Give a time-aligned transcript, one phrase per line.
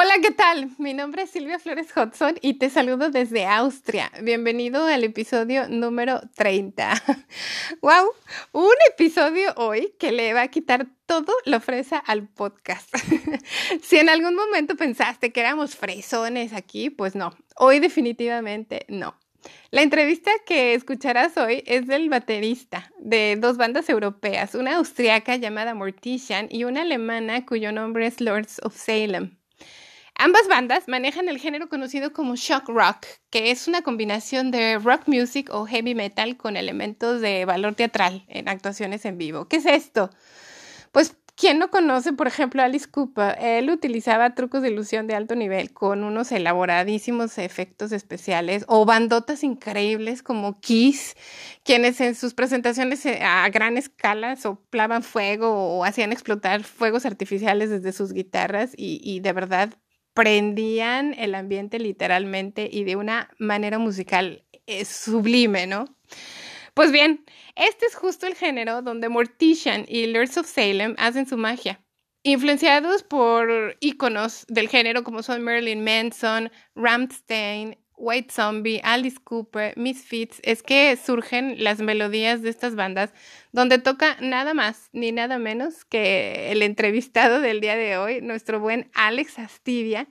[0.00, 0.70] Hola, ¿qué tal?
[0.78, 4.12] Mi nombre es Silvia Flores Hudson y te saludo desde Austria.
[4.22, 7.02] Bienvenido al episodio número 30.
[7.82, 8.12] ¡Wow!
[8.52, 12.88] Un episodio hoy que le va a quitar todo lo fresa al podcast.
[13.82, 17.36] si en algún momento pensaste que éramos fresones aquí, pues no.
[17.56, 19.18] Hoy definitivamente no.
[19.72, 25.74] La entrevista que escucharás hoy es del baterista de dos bandas europeas, una austriaca llamada
[25.74, 29.37] Mortician y una alemana cuyo nombre es Lords of Salem.
[30.20, 35.02] Ambas bandas manejan el género conocido como shock rock, que es una combinación de rock
[35.06, 39.46] music o heavy metal con elementos de valor teatral en actuaciones en vivo.
[39.46, 40.10] ¿Qué es esto?
[40.90, 43.36] Pues, ¿quién no conoce, por ejemplo, Alice Cooper?
[43.40, 49.44] Él utilizaba trucos de ilusión de alto nivel con unos elaboradísimos efectos especiales o bandotas
[49.44, 51.14] increíbles como Kiss,
[51.62, 57.70] quienes en sus presentaciones eh, a gran escala soplaban fuego o hacían explotar fuegos artificiales
[57.70, 59.78] desde sus guitarras y de verdad
[60.14, 65.84] prendían el ambiente literalmente y de una manera musical eh, sublime, ¿no?
[66.74, 67.24] Pues bien,
[67.56, 71.80] este es justo el género donde Mortician y Lords of Salem hacen su magia.
[72.22, 80.40] Influenciados por íconos del género como son Marilyn Manson, Rammstein, White Zombie, Alice Cooper, Misfits,
[80.42, 83.12] es que surgen las melodías de estas bandas
[83.52, 88.60] donde toca nada más ni nada menos que el entrevistado del día de hoy, nuestro
[88.60, 90.06] buen Alex Astidia,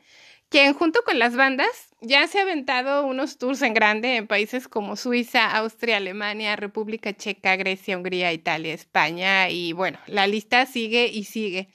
[0.49, 4.67] quien junto con las bandas ya se ha aventado unos tours en grande en países
[4.67, 11.07] como Suiza, Austria, Alemania, República Checa, Grecia, Hungría, Italia, España y bueno, la lista sigue
[11.07, 11.69] y sigue.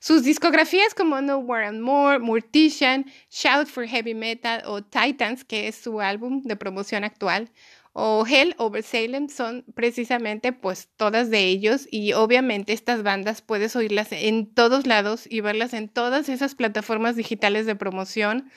[0.00, 5.76] Sus discografías como Nowhere and More, Mortician, Shout for Heavy Metal o Titans, que es
[5.76, 7.50] su álbum de promoción actual,
[7.92, 13.76] o Hell Over Salem son precisamente pues todas de ellos y obviamente estas bandas puedes
[13.76, 18.50] oírlas en todos lados y verlas en todas esas plataformas digitales de promoción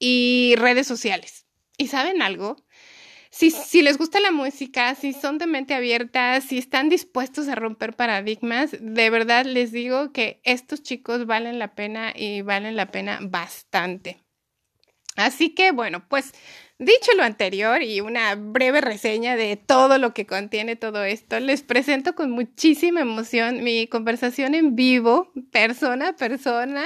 [0.00, 1.46] y redes sociales.
[1.78, 2.56] ¿Y saben algo?
[3.32, 7.94] Si, les gusta la música, si son de mente abierta, si están dispuestos a romper
[7.94, 13.18] paradigmas, de verdad les digo que estos chicos valen la pena y valen la pena
[13.22, 14.20] bastante.
[15.16, 16.32] Así que bueno, pues
[16.78, 21.62] dicho lo anterior y una breve reseña de todo lo que contiene todo esto, les
[21.62, 26.84] presento con muchísima emoción mi conversación en vivo, persona a persona,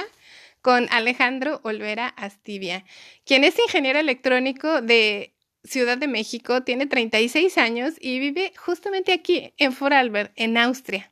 [0.61, 2.83] con Alejandro Olvera Astivia,
[3.25, 5.36] quien es ingeniero electrónico de
[5.67, 11.11] Ciudad de México, tiene 36 años y vive justamente aquí en Vorarlberg, en Austria.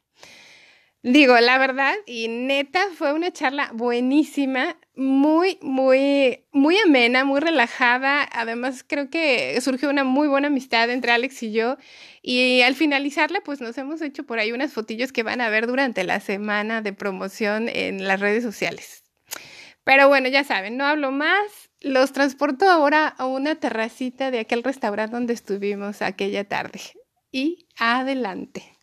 [1.07, 8.27] Digo, la verdad, y neta, fue una charla buenísima, muy, muy, muy amena, muy relajada.
[8.31, 11.77] Además, creo que surgió una muy buena amistad entre Alex y yo.
[12.23, 15.67] Y al finalizarla, pues nos hemos hecho por ahí unas fotillos que van a ver
[15.67, 19.03] durante la semana de promoción en las redes sociales.
[19.83, 24.63] Pero bueno, ya saben, no hablo más los transporto ahora a una terracita de aquel
[24.63, 26.81] restaurante donde estuvimos aquella tarde.
[27.31, 28.75] Y adelante.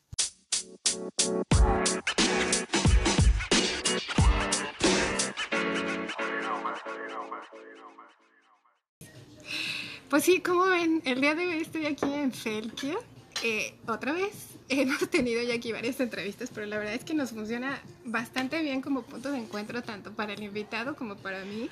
[10.08, 12.94] Pues sí, como ven, el día de hoy estoy aquí en Felkia.
[13.42, 17.32] Eh, otra vez hemos tenido ya aquí varias entrevistas, pero la verdad es que nos
[17.32, 21.68] funciona bastante bien como punto de encuentro tanto para el invitado como para mí.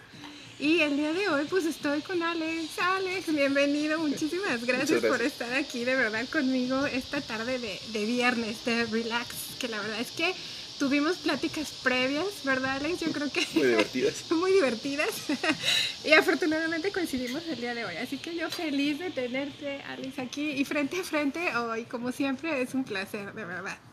[0.60, 2.78] Y el día de hoy pues estoy con Alex.
[2.78, 3.98] Alex, bienvenido.
[3.98, 9.34] Muchísimas gracias, por estar aquí de verdad conmigo esta tarde de, de viernes, de relax,
[9.58, 10.34] que la verdad es que
[10.80, 13.00] tuvimos pláticas previas, ¿verdad, Alex?
[13.00, 13.46] Yo creo que...
[13.54, 14.24] Muy divertidas.
[14.30, 15.10] muy divertidas.
[16.04, 17.96] y afortunadamente coincidimos el día de hoy.
[17.96, 21.84] Así que yo feliz de tenerte, Alex, aquí y frente a frente hoy.
[21.84, 23.76] Como siempre, es un placer, de verdad.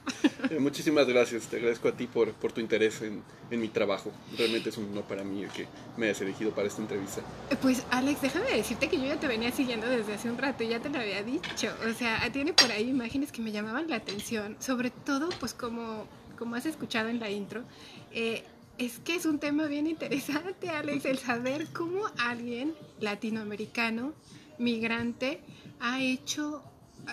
[0.50, 1.48] Eh, muchísimas gracias.
[1.48, 4.14] Te agradezco a ti por, por tu interés en, en, mi trabajo.
[4.38, 5.68] Realmente es un honor para mí que
[5.98, 7.22] me hayas elegido para esta entrevista.
[7.62, 10.70] Pues, Alex, déjame decirte que yo ya te venía siguiendo desde hace un rato y
[10.70, 11.74] ya te lo había dicho.
[11.86, 14.56] O sea, tiene por ahí imágenes que me llamaban la atención.
[14.62, 16.08] Sobre todo, pues, como
[16.38, 17.64] como has escuchado en la intro,
[18.12, 18.44] eh,
[18.78, 24.14] es que es un tema bien interesante, Alex, el saber cómo alguien latinoamericano,
[24.60, 25.42] migrante,
[25.80, 26.64] ha hecho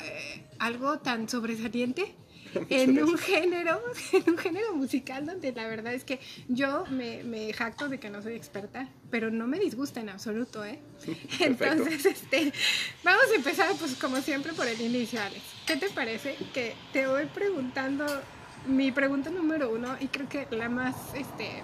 [0.03, 2.15] eh, algo tan sobresaliente
[2.69, 3.81] en un género,
[4.12, 8.11] en un género musical donde la verdad es que yo me, me, jacto de que
[8.11, 10.81] no soy experta, pero no me disgusta en absoluto, ¿eh?
[11.41, 12.53] Entonces, este,
[13.03, 15.43] vamos a empezar, pues como siempre, por el inicio, Alex.
[15.67, 18.06] ¿Qué te parece que te voy preguntando
[18.66, 21.62] mi pregunta número uno y creo que la más, este,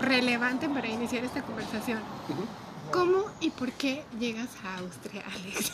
[0.00, 2.00] relevante para iniciar esta conversación?
[2.90, 5.72] ¿Cómo y por qué llegas a Austria, Alex?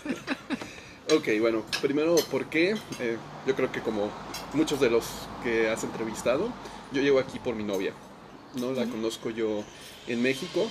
[1.16, 2.76] ok, bueno, primero, ¿por qué?
[3.00, 3.16] Eh,
[3.46, 4.10] yo creo que como
[4.54, 5.04] muchos de los
[5.42, 6.50] que has entrevistado,
[6.92, 7.92] yo llego aquí por mi novia.
[8.54, 8.72] ¿no?
[8.72, 9.64] La conozco yo
[10.06, 10.68] en México.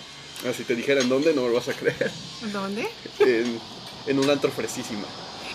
[0.48, 2.12] Ah, si te dijera en dónde, no lo vas a creer.
[2.54, 2.88] ¿Dónde?
[3.20, 3.60] En,
[4.08, 5.06] en un antro fresísima.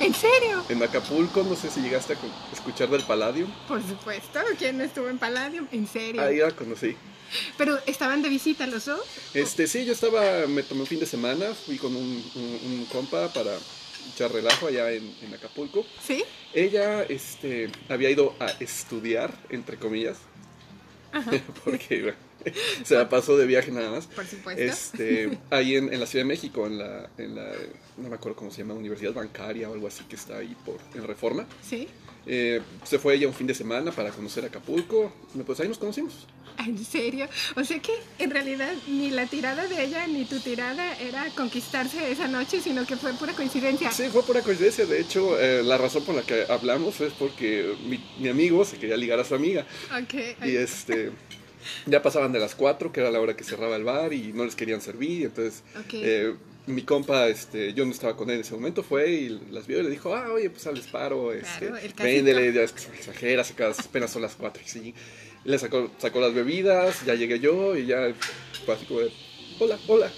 [0.03, 0.65] ¿En serio?
[0.69, 2.17] En Acapulco, no sé si llegaste a
[2.53, 3.49] escuchar del Palladium.
[3.69, 5.69] Por supuesto, ¿quién estuvo en Palladium?
[5.71, 6.21] ¿En serio?
[6.21, 6.97] Ahí la conocí.
[7.57, 9.01] Pero estaban de visita los dos.
[9.33, 13.33] Este, sí, yo estaba, me tomé un fin de semana, fui con un, un, compa
[13.33, 13.53] para
[14.13, 15.87] echar relajo allá en, en, Acapulco.
[16.05, 16.25] Sí.
[16.53, 20.19] Ella, este, había ido a estudiar, entre comillas,
[21.13, 21.31] Ajá.
[21.65, 22.13] porque
[22.85, 24.07] se la pasó de viaje nada más.
[24.07, 24.63] Por supuesto.
[24.63, 27.51] Este, ahí en, en, la Ciudad de México, en la, en la,
[27.97, 30.79] no me acuerdo cómo se llama, Universidad Bancaria o algo así que está ahí por,
[30.95, 31.47] en Reforma.
[31.63, 31.89] Sí.
[32.27, 35.13] Eh, se fue ella un fin de semana para conocer Acapulco.
[35.45, 36.27] Pues ahí nos conocimos.
[36.59, 37.29] ¿En serio?
[37.57, 42.11] O sea que en realidad ni la tirada de ella ni tu tirada era conquistarse
[42.11, 43.91] esa noche, sino que fue pura coincidencia.
[43.91, 44.87] Sí, fue pura coincidencia.
[44.87, 48.77] De hecho, eh, la razón por la que hablamos es porque mi, mi, amigo se
[48.79, 49.67] quería ligar a su amiga.
[50.05, 51.11] Okay, Y este...
[51.87, 54.45] Ya pasaban de las 4, que era la hora que cerraba el bar, y no
[54.45, 55.27] les querían servir.
[55.27, 56.03] Entonces, okay.
[56.05, 56.35] eh,
[56.67, 59.81] mi compa, este, yo no estaba con él en ese momento, fue y las vio
[59.81, 62.81] y le dijo, ah, oye, pues al paro, este, claro, el véndele, ya es que
[62.81, 63.45] se exagera,
[63.79, 64.95] apenas son las 4 y sí.
[65.45, 68.15] Le sacó, sacó las bebidas, ya llegué yo y ya
[68.65, 69.13] fue así como de,
[69.59, 70.13] hola, hola.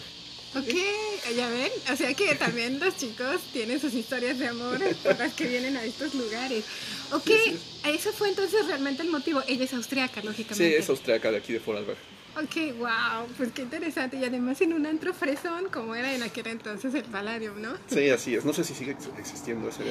[0.57, 5.19] Ok, ya ven, o sea que también los chicos tienen sus historias de amor por
[5.19, 6.65] las que vienen a estos lugares.
[7.13, 9.43] Ok, Sí, eso fue entonces realmente el motivo.
[9.49, 10.79] Ella es austriaca, Sí, lógicamente.
[10.79, 11.99] es austriaca de aquí de Vorarlberg.
[12.37, 14.17] Ok, wow, pues qué interesante.
[14.17, 17.71] Y además en un antro fresón, como era en aquel entonces el Palladium, ¿no?
[17.89, 18.45] Sí, así es.
[18.45, 19.85] No sé si sigue ex- existiendo ese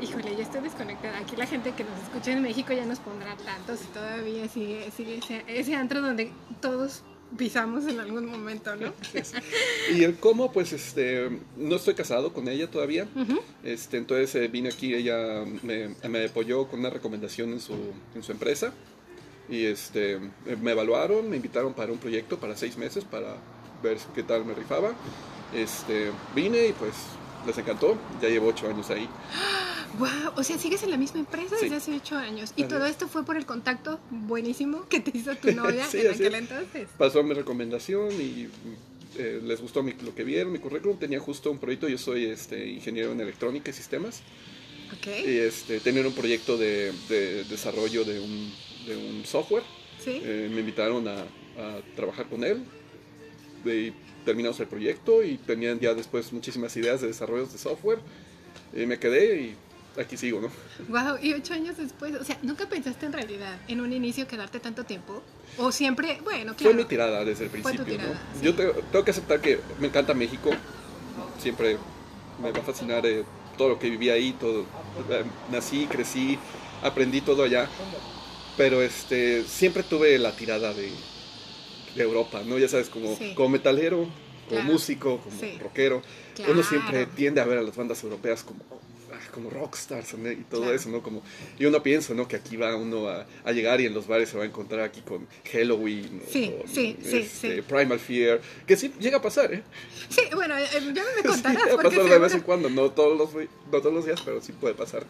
[0.00, 1.18] Híjole, yo estoy desconectada.
[1.18, 4.90] Aquí la gente que nos escucha en México ya nos pondrá tantos y todavía sigue,
[4.94, 6.30] sigue ese, ese antro donde
[6.60, 7.02] todos
[7.36, 8.92] pisamos en algún momento, ¿no?
[9.94, 13.06] Y el cómo, pues, este, no estoy casado con ella todavía.
[13.14, 13.40] Ujú.
[13.64, 17.74] Este, entonces eh, vine aquí, ella me, me apoyó con una recomendación en su,
[18.14, 18.72] en su empresa.
[19.48, 20.18] Y este,
[20.60, 23.36] me evaluaron, me invitaron para un proyecto para seis meses para
[23.82, 24.94] ver qué tal me rifaba.
[25.54, 26.94] Este, vine y pues
[27.46, 27.96] les encantó.
[28.20, 29.08] Ya llevo ocho años ahí.
[29.98, 31.64] Wow, o sea, sigues en la misma empresa Sí.
[31.64, 32.52] desde hace ocho años.
[32.56, 32.92] Y Así todo es.
[32.92, 36.40] esto fue por el contacto buenísimo que te hizo tu novia Sí, en aquel es.
[36.40, 36.88] entonces.
[36.98, 38.48] Pasó mi recomendación y
[39.18, 40.98] eh, les gustó mi- lo que vieron, mi currículum.
[40.98, 44.22] Tenía justo un proyecto, yo soy este, ingeniero en electrónica y sistemas.
[44.98, 48.52] Ok, Y este, tener un proyecto de, de desarrollo de un,
[48.86, 49.62] de un software.
[50.04, 50.20] sí.
[50.22, 52.62] Eh, me invitaron a, a trabajar con él.
[53.64, 53.92] Y
[54.24, 57.98] terminamos el proyecto y tenían ya después muchísimas ideas de desarrollos de software.
[58.76, 59.56] Y me quedé y
[59.98, 60.48] aquí sigo, ¿no?
[60.88, 64.60] Wow, y ocho años después, o sea, ¿nunca pensaste en realidad en un inicio quedarte
[64.60, 65.22] tanto tiempo?
[65.58, 66.74] ¿O siempre, bueno, claro.
[66.74, 68.38] Fue mi tirada desde el principio, tirada, ¿no?
[68.38, 68.44] sí.
[68.44, 70.50] Yo te- tengo que aceptar que me encanta México.
[71.40, 71.78] Siempre
[72.42, 73.24] me va a fascinar eh,
[73.56, 74.62] todo lo que viví ahí, todo.
[75.10, 76.38] eh, nací, crecí,
[76.82, 77.68] aprendí todo allá.
[78.56, 80.90] Pero este, siempre tuve la tirada de,
[81.94, 82.58] de Europa, ¿no?
[82.58, 83.32] Ya sabes, como, Sí.
[83.34, 83.98] como metalero,
[84.48, 84.64] como Claro.
[84.64, 85.58] músico, como Sí.
[85.60, 86.02] rockero.
[86.34, 86.52] Claro.
[86.52, 88.60] Uno siempre tiende a ver a las bandas europeas como,
[89.16, 90.30] ah, como rockstars ¿no?
[90.30, 90.76] y todo Claro.
[90.76, 91.02] eso, ¿no?
[91.02, 91.22] Como,
[91.58, 92.28] y uno piensa, ¿no?
[92.28, 94.80] Que aquí va uno a, a llegar y en los bares se va a encontrar
[94.82, 97.62] aquí con Halloween, o Sí, con, sí, sí, este, sí.
[97.62, 99.62] Primal Fear, que sí llega a pasar, ¿eh?
[100.08, 101.62] Sí, bueno, eh, ya me Sí, contarás.
[101.64, 104.20] llega a porque pasar de vez en cuando, no todos los, no todos los días,
[104.24, 105.04] pero sí puede pasar.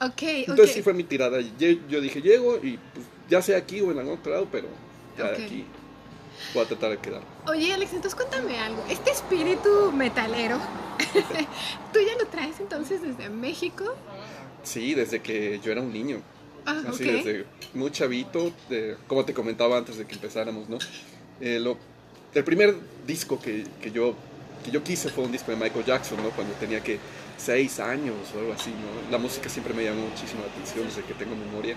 [0.00, 1.40] Ok, Entonces sí fue mi tirada.
[1.40, 4.68] Yo, yo dije, llego y pues, ya sea aquí o en algún otro lado, pero
[5.16, 5.64] ya de aquí
[6.52, 7.22] voy a tratar de quedar.
[7.48, 8.82] Oye, Alex, entonces cuéntame algo.
[8.88, 10.58] Este espíritu metalero,
[11.92, 13.84] ¿tú ya lo traes entonces desde México?
[14.62, 16.20] Sí, desde que yo era un niño.
[16.66, 17.10] Ah, Así ok.
[17.16, 20.78] desde muy chavito, de- como te comentaba antes de que empezáramos, ¿no?
[21.40, 21.76] Eh, lo-
[22.34, 22.74] el primer
[23.06, 24.14] disco que, que yo,
[24.64, 26.30] que yo quise fue un disco de Michael Jackson, ¿no?
[26.30, 26.98] Cuando tenía que
[27.36, 29.10] seis años o algo así, ¿no?
[29.10, 31.76] La música siempre me llamó muchísimo la atención desde que tengo memoria.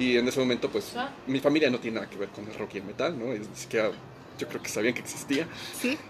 [0.00, 0.92] Y en ese momento, pues,
[1.28, 3.32] mi familia no tiene nada que ver con el rock y el metal, ¿no?
[3.32, 3.92] Es, ni siquiera
[4.38, 5.46] yo creo que sabían que existía.
[5.80, 5.96] Sí.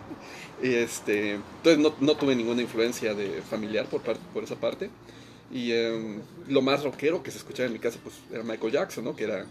[0.63, 4.91] Y este, entonces no, no tuve ninguna influencia de familiar por, par- por esa parte.
[5.51, 9.05] Y em, lo más rockero que se escuchaba en mi casa pues era Michael Jackson,
[9.05, 9.17] ¿no?
[9.17, 9.47] Que era,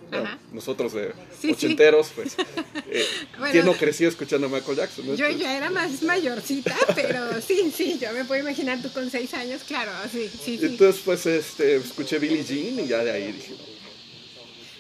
[0.53, 2.35] nosotros de Sí, ochenteros, pues.
[2.91, 3.03] eh,
[3.39, 3.51] Bueno.
[3.51, 5.07] ¿Quién no creció escuchando a Michael Jackson?
[5.07, 5.15] no?
[5.15, 9.33] Yo ya era más mayorcita, pero sí, sí, yo me puedo imaginar tú con seis
[9.33, 10.65] años, claro, sí, sí, sí.
[10.67, 13.55] Entonces, pues, este, escuché Billie Jean y ya de ahí dije,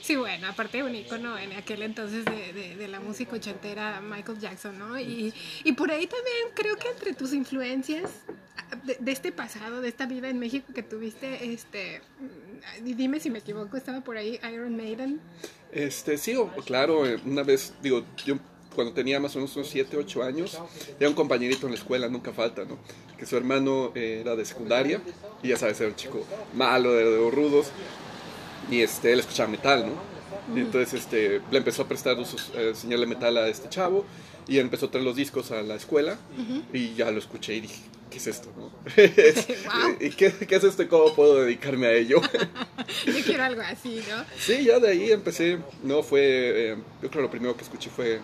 [0.09, 4.39] Sí, bueno, aparte un icono en aquel entonces de, de, de la música ochentera, Michael
[4.39, 4.99] Jackson, ¿no?
[4.99, 5.31] Y,
[5.63, 8.09] y por ahí también creo que entre tus influencias
[8.85, 12.01] de, de este pasado, de esta vida en México que tuviste, este,
[12.81, 15.21] dime si me equivoco, estaba por ahí Iron Maiden.
[15.71, 16.35] Este, sí,
[16.65, 18.39] claro, eh, una vez, digo, yo
[18.73, 20.59] cuando tenía más o menos unos 7, 8 años,
[20.97, 22.79] tenía un compañerito en la escuela, nunca falta, ¿no?
[23.15, 25.03] Que su hermano eh, era de secundaria,
[25.43, 26.25] y ya sabes, era un chico
[26.55, 27.71] malo, de, de rudos,
[28.69, 30.55] y este, él escuchaba metal, ¿no?
[30.55, 34.05] Y entonces este, le empezó a prestar sus, eh, señal de metal a este chavo,
[34.47, 36.17] y empezó a traer los discos a la escuela,
[36.73, 38.71] y ya lo escuché y dije, ¿qué es esto, no?
[39.65, 39.97] Guau.
[39.99, 42.21] ¿Y qué, qué es esto cómo puedo dedicarme a ello?
[43.05, 44.23] Yo quiero algo así, ¿no?
[44.37, 48.19] Sí, ya de ahí empecé, no fue, eh, yo creo lo primero que escuché fue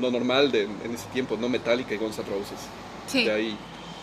[0.00, 2.58] lo normal de, en ese tiempo, no Metallica y Guns N' Roses.
[3.06, 3.24] Sí.
[3.24, 3.56] De ahí.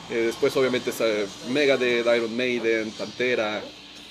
[0.09, 1.05] Eh, después obviamente está
[1.49, 3.61] Megadeth, Iron Maiden, Pantera,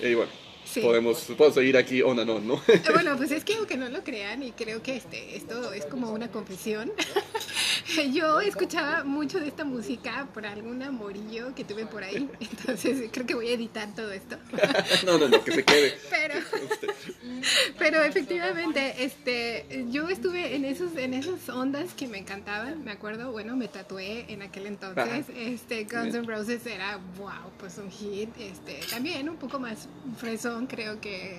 [0.00, 0.30] y bueno,
[0.64, 0.80] Sí.
[0.80, 2.54] podemos, podemos seguir aquí on and on, ¿no?
[2.68, 5.84] Eh, Bueno, pues es que aunque no lo crean, y creo que este, esto es
[5.86, 6.92] como una confesión,
[8.12, 13.26] yo escuchaba mucho de esta música por algún amorillo que tuve por ahí, entonces creo
[13.26, 14.36] que voy a editar todo esto.
[15.04, 15.98] no, no, no, que se quede.
[16.10, 16.34] Pero,
[17.78, 23.32] pero efectivamente, este, yo estuve en esos, en esas ondas que me encantaban, me acuerdo,
[23.32, 25.32] bueno, me tatué en aquel entonces, Ajá.
[25.36, 29.88] este, Guns N' Roses era, wow, pues un hit, este, también un poco más
[30.18, 31.36] fresón, creo que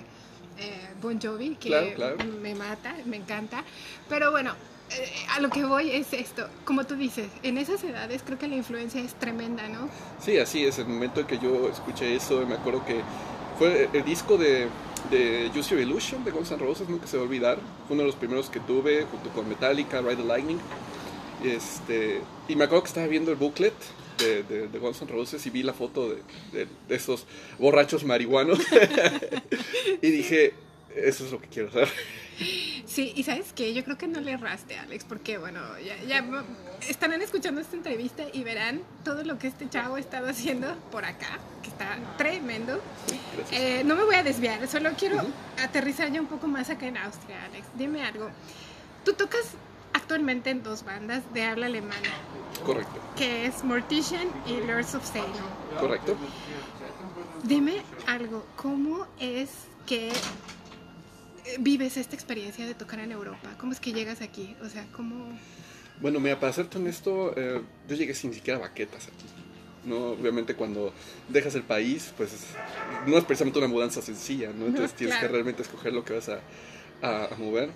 [0.58, 2.16] eh, Bon Jovi, que Claro, claro.
[2.40, 3.64] me mata, me encanta,
[4.08, 4.54] pero bueno,
[4.90, 8.46] eh, a lo que voy es esto, como tú dices, en esas edades creo que
[8.48, 9.88] la influencia es tremenda, ¿no?
[10.20, 13.00] Sí, así es, el momento en que yo escuché eso, me acuerdo que
[13.58, 14.68] fue el disco de,
[15.10, 17.58] de Use Your Illusion de Guns N' Roses, nunca se va a olvidar.
[17.86, 20.58] Fue uno de los primeros que tuve, junto con Metallica, Ride the Lightning.
[21.42, 23.74] Este, y me acuerdo que estaba viendo el booklet
[24.18, 27.26] de, de, de Guns N' Roses y vi la foto de, de- de esos
[27.58, 28.58] borrachos marihuanos.
[30.02, 30.54] y dije,
[30.96, 31.88] eso es lo que quiero hacer.
[32.86, 36.24] Sí, y sabes qué, yo creo que no le erraste, Alex, porque bueno, ya, ya
[36.88, 41.04] estarán escuchando esta entrevista y verán todo lo que este chavo ha estado haciendo por
[41.04, 42.80] acá, que está tremendo.
[43.52, 45.24] Eh, no me voy a desviar, solo quiero
[45.62, 47.66] aterrizar ya un poco más acá en Austria, Alex.
[47.76, 48.30] Dime algo.
[49.04, 49.42] Tú tocas
[49.92, 52.08] actualmente en dos bandas de habla alemana,
[52.64, 55.30] Correcto, que es Mortician y Lords of Salem.
[55.78, 56.16] correcto.
[57.44, 59.50] Dime algo, ¿cómo es
[59.86, 60.10] que
[61.58, 63.50] vives esta experiencia de tocar en Europa?
[63.58, 64.56] ¿Cómo es que llegas aquí?
[64.64, 65.38] O sea, ¿cómo...?
[66.00, 69.26] Bueno, mira, para serte honesto, eh, yo llegué sin siquiera baquetas aquí.
[69.84, 70.92] No, obviamente cuando
[71.28, 72.30] dejas el país, pues
[73.06, 74.66] no es precisamente una mudanza sencilla, ¿no?
[74.66, 75.28] Entonces No, tienes claro.
[75.28, 76.40] que realmente escoger lo que vas a,
[77.02, 77.70] a- a mover.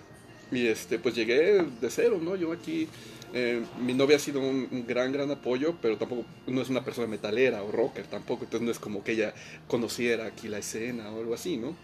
[0.51, 2.35] Y este, pues llegué de cero, ¿no?
[2.35, 2.89] Yo aquí,
[3.35, 6.85] eh, mi novia ha sido un, un gran, gran apoyo, pero tampoco no es una
[6.85, 9.35] persona metalera o rocker tampoco, entonces no es como que ella
[9.67, 11.75] conociera aquí la escena o algo así, ¿no?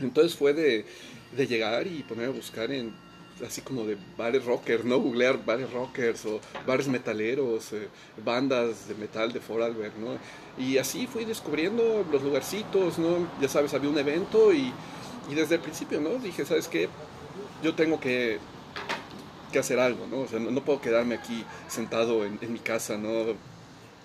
[0.00, 0.84] Entonces fue de,
[1.36, 2.92] de llegar y ponerme a buscar en
[3.44, 4.98] así como de bares rockers, ¿no?
[4.98, 7.88] Googlear bares rockers o bares metaleros, eh,
[8.24, 10.18] bandas de metal de Vorarlberg, ¿no?
[10.58, 13.28] Y así fui descubriendo los lugarcitos, ¿no?
[13.40, 14.72] Ya sabes, había un evento y,
[15.30, 16.10] y desde el principio, ¿no?
[16.18, 16.88] Dije, ¿sabes qué?
[17.62, 18.38] Yo tengo que,
[19.56, 20.20] que hacer algo, ¿no?
[20.20, 23.34] O sea, no, no puedo quedarme aquí sentado en, en mi casa, ¿no?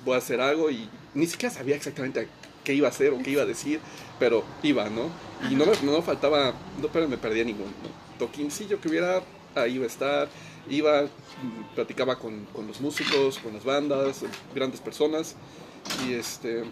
[0.06, 2.28] Voy a hacer algo y ni siquiera sabía exactamente
[2.64, 3.82] qué iba a hacer o qué iba a decir,
[4.18, 5.10] pero iba, ¿no?
[5.50, 8.18] Y no me, no faltaba, no pero me perdía ningún ¿no?
[8.18, 9.22] toquincillo que hubiera,
[9.56, 10.30] ahí iba a estar,
[10.70, 11.04] iba,
[11.76, 14.24] platicaba con, con los músicos, con las bandas,
[14.56, 15.36] grandes personas,
[16.08, 16.64] y este,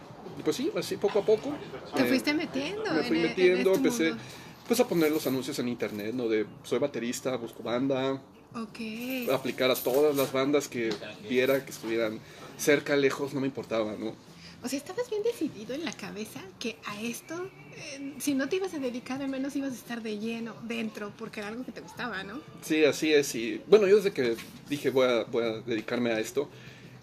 [0.44, 1.52] pues sí, así poco a poco.
[1.96, 2.94] Te eh, fuiste metiendo.
[2.94, 4.24] me fui en, e- en metiendo, este empecé mundo.
[4.68, 6.28] pues a poner los anuncios en internet, ¿no?
[6.30, 8.22] De soy baterista, busco banda,
[8.56, 9.32] Ok.
[9.34, 10.90] aplicar a todas las bandas que
[11.30, 12.20] viera que estuvieran
[12.58, 14.14] cerca, lejos, no me importaba, ¿no?
[14.62, 18.58] O sea, estabas bien decidido en la cabeza que a esto, eh, si no te
[18.58, 21.72] ibas a dedicar, al menos ibas a estar de lleno dentro, porque era algo que
[21.72, 22.42] te gustaba, ¿no?
[22.62, 23.34] Sí, así es.
[23.36, 24.36] Y bueno, yo desde que
[24.68, 26.50] dije voy a, voy a dedicarme a esto,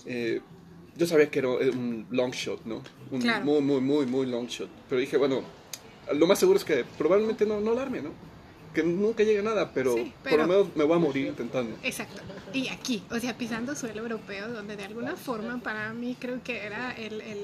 [0.05, 0.41] eh,
[0.97, 2.83] yo sabía que era un long shot, ¿no?
[3.11, 3.45] Un Claro.
[3.45, 4.69] muy, muy, muy, muy long shot.
[4.89, 5.43] Pero dije, bueno,
[6.13, 8.11] lo más seguro es que probablemente no, no larme, ¿no?
[8.77, 11.27] Que nunca llegue a nada, pero, Sí, por pero- lo menos me voy a morir
[11.29, 11.75] intentando.
[11.83, 12.21] Exacto.
[12.53, 16.59] Y aquí, o sea, pisando suelo europeo, donde de alguna forma para mí creo que
[16.65, 17.39] era el, el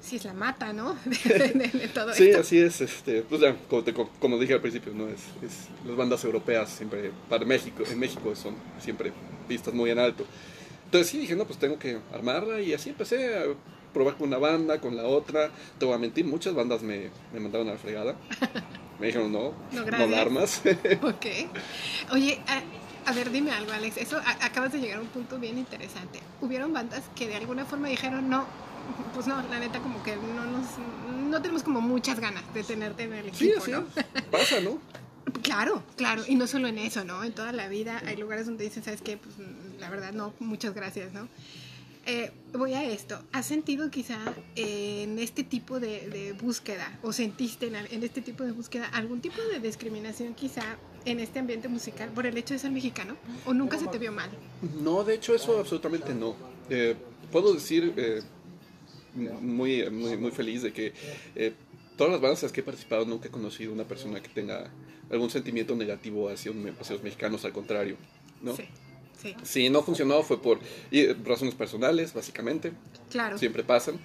[0.00, 0.96] si es la mata, ¿no?
[1.04, 2.40] De, de- de todo Sí, esto.
[2.42, 2.80] así es.
[2.80, 5.08] Este, pues ya, como, te- como dije al principio, ¿no?
[5.08, 9.12] Es, es- las bandas europeas siempre, para México, en México son siempre
[9.48, 10.24] vistas muy en alto.
[10.84, 13.42] Entonces sí dije, no, pues tengo que armarla y así empecé a
[13.92, 15.50] probar con una banda, con la otra.
[15.80, 18.14] Te voy a mentir, muchas bandas me, me mandaron a la fregada.
[18.98, 20.30] Me dijeron, no, No, no, gracias.
[20.30, 20.62] más.
[21.02, 21.26] Ok.
[22.12, 23.96] Oye, a, a ver, dime algo, Alex.
[23.98, 26.20] Eso a- acabas de llegar a un punto bien interesante.
[26.40, 28.46] Hubieron bandas que de alguna forma dijeron, no,
[29.14, 30.66] pues no, la neta como que no nos,
[31.28, 33.84] no tenemos como muchas ganas de tenerte en el sí, equipo, así ¿no?
[33.96, 34.24] es.
[34.30, 34.78] Pasa, ¿no?
[35.42, 37.24] Claro, claro, y no solo en eso, ¿no?
[37.24, 39.16] En toda la vida hay lugares donde dicen, ¿sabes qué?
[39.16, 39.34] Pues
[39.80, 41.28] la verdad no, muchas gracias, ¿no?
[42.06, 43.18] Eh, voy a esto.
[43.32, 44.18] ¿Has sentido quizá
[44.54, 49.20] eh, en este tipo de, de búsqueda, o sentiste en, este tipo de búsqueda algún
[49.20, 50.62] tipo de discriminación quizá
[51.04, 53.16] en este ambiente musical por el hecho de ser mexicano?
[53.44, 54.30] ¿O nunca se te vio mal?
[54.80, 56.36] No, de hecho eso absolutamente no.
[56.70, 56.94] Eh,
[57.32, 58.22] puedo decir eh,
[59.40, 60.92] muy, muy, muy feliz de que
[61.34, 61.54] eh,
[61.96, 64.70] todas las bandas en las que he participado nunca he conocido una persona que tenga
[65.10, 67.96] algún sentimiento negativo hacia, un- hacia los mexicanos, al contrario.
[68.42, 68.54] ¿no?
[68.54, 68.64] Sí,
[69.20, 70.58] sí, Si no funcionó fue por
[70.90, 72.72] y, razones personales, básicamente.
[73.10, 73.38] claro.
[73.38, 73.98] Siempre pasan.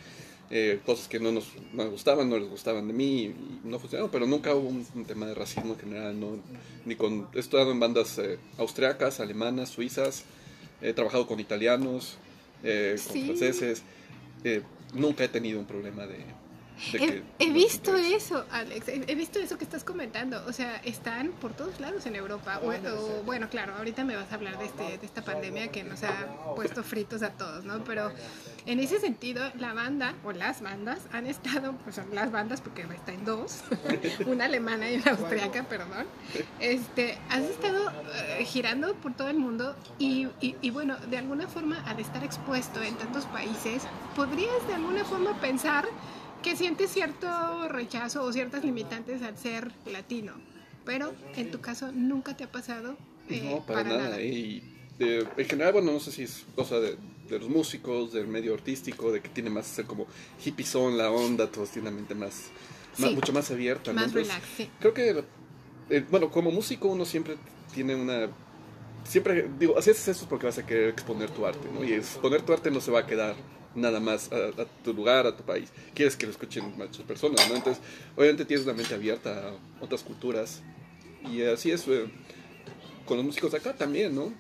[0.54, 3.80] Eh, cosas que no nos, no nos gustaban, no les gustaban de mí y no
[3.80, 6.40] funcionaron, pero nunca hubo un, un tema de racismo en general, ¿no?
[6.86, 10.26] Ni con, he estado en bandas eh, austriacas, alemanas, suizas,
[10.82, 12.18] he trabajado con italianos,
[12.64, 13.26] eh, con Sí.
[13.28, 13.84] franceses,
[14.44, 14.62] eh,
[14.94, 16.18] nunca he tenido un problema de...
[16.94, 18.88] He, he no visto eso, Alex.
[18.88, 20.44] He, he visto eso que estás comentando.
[20.48, 22.60] O sea, están por todos lados en Europa.
[22.64, 25.84] O, o, bueno, claro, ahorita me vas a hablar de, este, de esta pandemia que
[25.84, 27.84] nos ha puesto fritos a todos, ¿no?
[27.84, 28.12] Pero
[28.66, 32.82] en ese sentido, la banda o las bandas han estado, pues son las bandas porque
[32.82, 33.62] está en dos,
[34.26, 36.06] una alemana y una austriaca, perdón.
[36.60, 41.48] Este, has estado eh, girando por todo el mundo y, y, y bueno, de alguna
[41.48, 43.84] forma, al estar expuesto en tantos países,
[44.16, 45.88] podrías de alguna forma pensar
[46.42, 50.34] que sientes cierto rechazo o ciertas limitantes al ser latino,
[50.86, 52.98] pero en tu caso nunca te ha pasado.
[53.30, 54.22] eh, No, para, nada.
[54.22, 54.64] Y
[55.00, 56.98] eh, en general, bueno, no sé si es cosa de,
[57.30, 60.06] de los músicos, del medio artístico, de que tiene más ser como
[60.44, 62.46] hippie son la onda, todos tienen la mente más,
[62.98, 63.92] mucho más abierta.
[63.94, 63.96] ¿no?
[64.02, 64.70] Más Entonces, relax, sí.
[64.80, 65.24] Creo que,
[65.90, 67.38] eh, bueno, como músico uno siempre
[67.74, 68.28] tiene una...
[69.04, 71.84] Siempre, digo, haces eso es porque vas a querer exponer tu arte, ¿no?
[71.84, 73.36] Y exponer tu arte no se va a quedar
[73.76, 75.70] nada más a, a tu lugar, a tu país.
[75.94, 77.56] Quieres que lo escuchen muchas personas, ¿no?
[77.56, 77.82] Entonces,
[78.16, 80.62] obviamente tienes una mente abierta a otras culturas.
[81.32, 82.06] Y así es eh,
[83.06, 84.34] con los músicos de acá también, ¿no?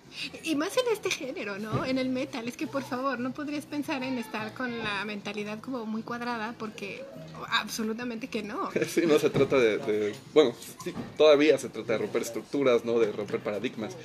[0.43, 1.85] Y más en este género, ¿no?
[1.85, 5.59] En el metal, es que por favor, no podrías pensar en estar con la mentalidad
[5.59, 7.03] como muy cuadrada, porque
[7.49, 8.69] absolutamente que no.
[8.87, 10.53] Sí, no se trata de, de- bueno,
[10.83, 12.99] sí, todavía se trata de romper estructuras, ¿no?
[12.99, 13.95] De romper paradigmas.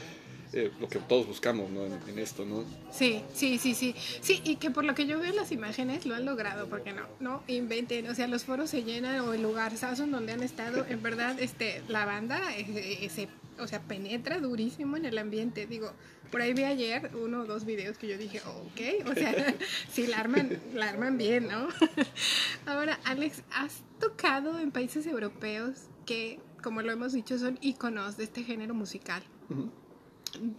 [0.53, 1.85] Eh, lo que todos buscamos, ¿no?
[1.85, 2.65] En, en esto, ¿no?
[2.91, 3.95] Sí, sí, sí, sí.
[4.21, 6.93] Sí, y que por lo que yo veo en las imágenes lo han logrado, porque
[6.93, 9.99] no, no inventen, o sea, los foros se llenan o el lugar ¿sabes?
[9.99, 13.29] donde han estado, en verdad, este, la banda eh, eh, se,
[13.59, 15.67] o sea, penetra durísimo en el ambiente.
[15.67, 15.93] Digo,
[16.31, 19.55] por ahí vi ayer uno o dos videos que yo dije, ok, o sea,
[19.91, 21.69] sí, la arman, la arman bien, ¿no?
[22.67, 28.25] Ahora, Alex, ¿has tocado en países europeos que, como lo hemos dicho, son íconos de
[28.25, 29.23] este género musical?
[29.49, 29.71] Ujú.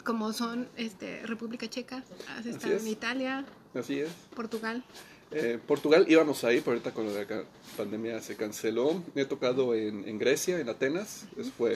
[0.03, 2.03] Como son este, República Checa,
[2.37, 2.83] has estado es.
[2.83, 4.09] en Italia, Así es.
[4.35, 4.83] Portugal.
[5.31, 7.25] Eh, Portugal íbamos ahí, pero ahorita con la
[7.75, 9.03] pandemia se canceló.
[9.15, 11.25] He tocado en, en Grecia, en Atenas.
[11.37, 11.75] Eso fue,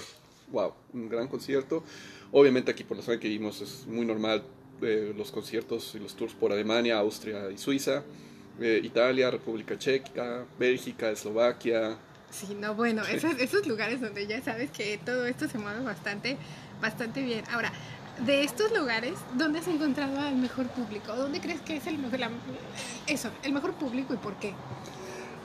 [0.52, 1.84] wow, un gran concierto.
[2.32, 4.44] Obviamente aquí por la zona que vivimos es muy normal
[4.82, 8.04] eh, los conciertos y los tours por Alemania, Austria y Suiza.
[8.60, 11.98] Eh, Italia, República Checa, Bélgica, Eslovaquia.
[12.30, 16.38] Sí, no, bueno, esos, esos lugares donde ya sabes que todo esto se mueve bastante,
[16.82, 17.44] bastante bien.
[17.52, 17.72] Ahora,
[18.26, 21.16] de estos lugares, ¿dónde has encontrado al mejor público?
[21.16, 22.30] ¿Dónde crees que es el mejor, la-
[23.08, 24.54] eso, el mejor público y por qué?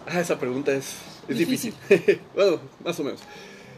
[0.07, 0.95] Ah, esa pregunta es,
[1.29, 1.75] es Difícil.
[1.89, 2.21] difícil.
[2.35, 3.21] bueno, más o menos.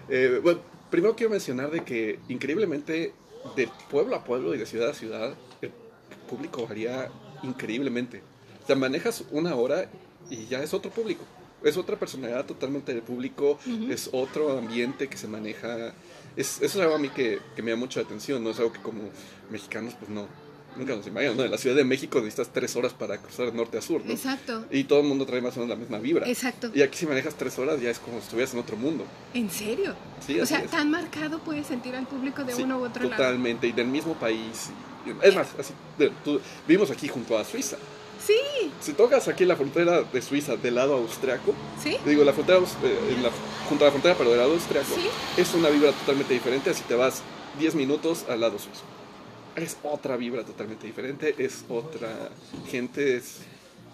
[0.09, 3.12] Eh, bueno, primero quiero mencionar de que increíblemente
[3.57, 5.71] de pueblo a pueblo y de ciudad a ciudad el
[6.29, 7.09] público varía
[7.42, 8.23] increíblemente.
[8.64, 9.88] O sea, manejas una hora
[10.29, 11.25] y ya es otro público.
[11.62, 15.92] Es otra personalidad totalmente del público, es otro ambiente que se maneja.
[16.38, 18.51] Es, eso es algo a mí que, que me da mucha atención, ¿no?
[18.51, 19.03] Es algo que como
[19.51, 20.27] mexicanos, pues no,
[20.77, 21.44] nunca nos imaginamos, ¿no?
[21.44, 24.12] En la Ciudad de México necesitas tres horas para cruzar de norte a sur, ¿no?
[24.12, 26.29] Exacto, Y todo el mundo trae más o menos la misma vibra.
[26.29, 26.70] exacto.
[26.74, 29.05] Y aquí si manejas tres horas ya es como si estuvieras en otro mundo.
[29.35, 29.94] ¿En serio?
[30.24, 30.70] Sí, o sea, es.
[30.70, 33.16] tan marcado puedes sentir al público de Sí, uno u otro lado.
[33.16, 34.70] Totalmente, y del mismo país.
[35.07, 35.72] y- Es más, así,
[36.24, 37.77] tú- vivimos aquí junto a Suiza.
[38.29, 42.59] Sí, Si tocas aquí la frontera de Suiza del lado austriaco, sí, digo, la frontera,
[42.59, 43.31] eh, en la-
[43.71, 45.09] junto a la frontera, pero del lado austriaco, sí.
[45.41, 47.23] es una vibra totalmente diferente así te vas
[47.59, 48.83] 10 minutos al lado suizo.
[49.57, 52.29] Es otra vibra totalmente diferente, es otra
[52.71, 53.38] gente, es,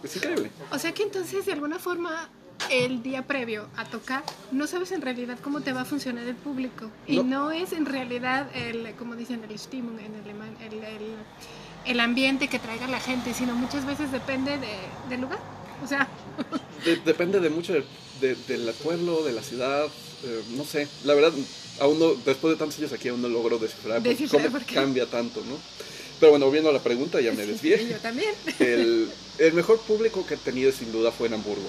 [0.03, 0.51] es increíble.
[0.73, 2.29] O sea que entonces de alguna forma
[2.71, 6.35] el día previo a tocar no sabes en realidad cómo te va a funcionar el
[6.37, 7.23] público y No.
[7.23, 11.03] no, es en realidad el como dicen el Stimmung en alemán el, el,
[11.87, 14.77] el ambiente que traiga la gente sino muchas veces depende de,
[15.09, 15.39] del lugar
[15.85, 16.09] O sea,
[16.85, 17.85] De- depende de mucho del,
[18.21, 19.87] de- del pueblo, de la ciudad,
[20.25, 20.87] eh, no sé.
[21.05, 21.33] La verdad,
[21.81, 25.57] aún no, después de tantos años aquí aún no logro descifrar, cómo cambia tanto, ¿no?
[26.21, 27.87] Pero bueno, volviendo a la pregunta, ya me desvié.
[27.91, 28.33] yo también.
[28.61, 31.69] El, el mejor público que he tenido sin duda fue en Hamburgo,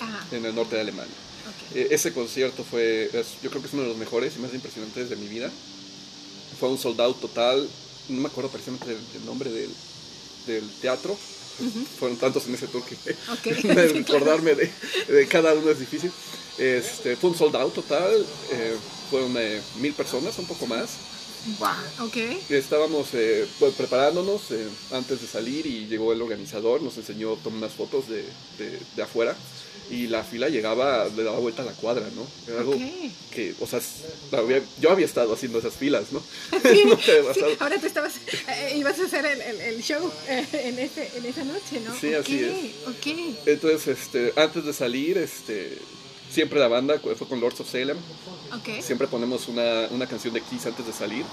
[0.00, 1.12] Ajá, en el norte de Alemania.
[1.46, 1.76] ok.
[1.76, 3.10] Eh, ese concierto fue,
[3.42, 5.50] yo creo que es uno de los mejores y más impresionantes de mi vida.
[6.60, 7.68] Fue un sold out total,
[8.08, 9.70] no me acuerdo precisamente del, del nombre del,
[10.46, 11.16] del teatro.
[11.98, 12.96] Fueron tantos en ese tour que
[13.92, 14.70] recordarme de,
[15.08, 16.12] de cada uno es difícil.
[16.58, 18.76] Este, fue un sold out total, eh,
[19.10, 20.90] fueron eh, mil personas, un poco más.
[21.58, 21.74] Guau,
[22.06, 22.16] ok.
[22.50, 27.58] Estábamos eh, pues, preparándonos eh, antes de salir y llegó el organizador, nos enseñó tomar
[27.58, 28.22] unas fotos de,
[28.58, 29.36] de- de afuera
[29.90, 32.26] y la fila llegaba, le daba vuelta a la cuadra, ¿no?
[32.50, 32.80] Era algo Ok.
[33.30, 33.80] que, o sea,
[34.32, 36.20] había- yo había estado haciendo esas filas, ¿no?
[36.62, 36.82] Sí,
[37.26, 37.52] pasado.
[37.60, 38.14] ahora te estabas,
[38.48, 41.94] eh, ibas a hacer el, el- el show eh, en, ese, en esa noche, ¿no?
[41.98, 45.78] Sí, así Ok, Ok, Entonces, este, antes de salir, este,
[46.32, 47.96] siempre la banda fue con Lords of Salem,
[48.82, 51.24] siempre ponemos una, una canción de Kiss antes de salir.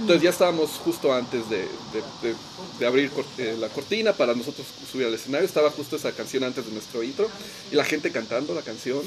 [0.00, 2.34] Entonces ya estábamos justo antes de, de- de-
[2.78, 5.46] de abrir cor- eh, la cortina para nosotros subir al escenario.
[5.46, 7.28] Estaba justo esa canción antes de nuestro intro
[7.72, 9.00] y la gente cantando la canción.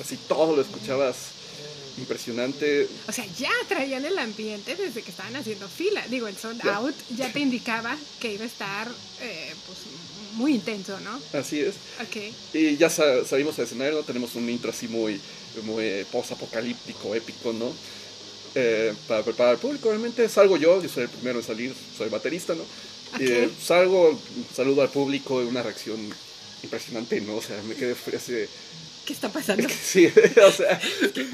[0.00, 1.16] Así todo lo escuchabas
[1.98, 2.88] impresionante.
[3.08, 6.04] O sea, ya traían el ambiente desde que estaban haciendo fila.
[6.08, 6.76] Digo, el sold Ya.
[6.76, 8.88] out ya te indicaba que iba a estar
[9.20, 9.78] eh, pues,
[10.34, 11.20] muy intenso, ¿no?
[11.38, 11.74] Así es.
[12.00, 12.32] Ok.
[12.54, 14.02] Y ya sa- salimos al escenario, ¿no?
[14.02, 15.20] tenemos un intro así muy,
[15.62, 17.72] muy eh, post-apocalíptico, épico, ¿no?
[18.56, 22.08] Eh, para preparar al público, realmente salgo yo, yo soy el primero en salir, soy
[22.08, 22.62] baterista, ¿no?
[23.18, 23.52] Y, eh, Ok.
[23.60, 24.18] salgo,
[24.54, 25.98] saludo al público, una reacción
[26.62, 27.36] impresionante, ¿no?
[27.36, 28.48] O sea, me quedé frío así de-
[29.04, 29.68] ¿Qué está pasando?
[29.68, 30.06] Sí,
[30.46, 30.80] o sea,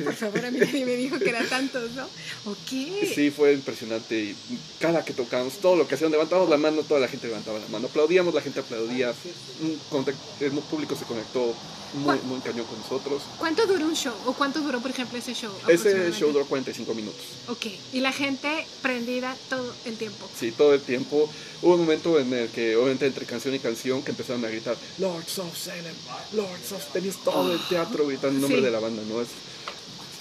[0.02, 2.04] Por favor, a mí nadie me dijo que eran tantos, ¿no?
[2.50, 2.68] Ok.
[3.14, 4.18] sí, fue impresionante.
[4.18, 4.36] Y
[4.80, 7.68] cada que tocamos, todo lo que hacían, levantábamos la mano, toda la gente levantaba la
[7.68, 7.86] mano.
[7.86, 9.12] Aplaudíamos, la gente aplaudía.
[9.60, 11.54] Un público se conectó
[11.94, 13.22] muy, muy cañón con nosotros.
[13.38, 14.14] ¿Cuánto duró un show?
[14.26, 15.52] ¿O cuánto duró, por ejemplo, ese show?
[15.68, 17.20] Ese show duró 45 minutos.
[17.48, 17.66] Ok.
[17.92, 20.28] Y la gente prendida todo el tiempo.
[20.38, 21.28] Sí, todo el tiempo.
[21.62, 24.76] Hubo un momento en el que, obviamente, entre canción y canción, que empezaron a gritar,
[24.98, 25.94] Lords of Salem,
[26.32, 26.84] Lords of...
[26.92, 28.64] Tenías todo el teatro gritando el nombre Sí.
[28.64, 29.20] de la banda, ¿no?
[29.20, 29.28] Es,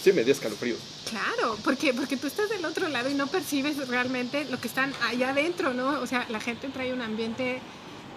[0.03, 0.79] sí, me dio escalofríos.
[1.09, 4.93] Claro, porque, porque tú estás del otro lado y no percibes realmente lo que están
[5.07, 5.99] allá adentro, ¿no?
[6.01, 7.59] O sea, la gente trae un ambiente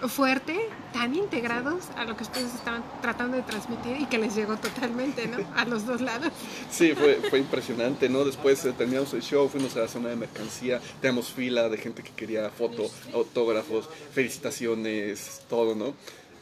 [0.07, 0.57] fuerte,
[0.91, 5.27] tan integrados a lo que ustedes estaban tratando de transmitir y que les llegó totalmente,
[5.27, 5.37] ¿no?
[5.55, 6.31] A los dos lados.
[6.69, 8.23] Sí, fue, fue impresionante, ¿no?
[8.25, 12.03] Después eh, terminamos el show, fuimos a la zona de mercancía, teníamos fila de gente
[12.03, 15.93] que quería foto, autógrafos, felicitaciones, todo, ¿no?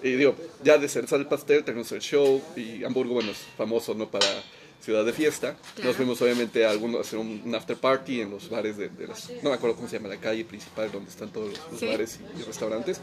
[0.04, 3.94] Y digo, ya de cerrar el pastel, terminamos el show y Hamburgo, bueno, es famoso,
[3.94, 4.10] ¿no?
[4.10, 4.26] Para
[4.82, 5.56] ciudad de fiesta.
[5.76, 5.90] Claro.
[5.90, 8.90] Nos fuimos obviamente a, alguno, a hacer un, un after party en los bares de,
[8.90, 11.60] de las, no me acuerdo cómo se llama la calle principal donde están todos los,
[11.72, 11.86] los Sí.
[11.88, 13.00] bares y, y restaurantes.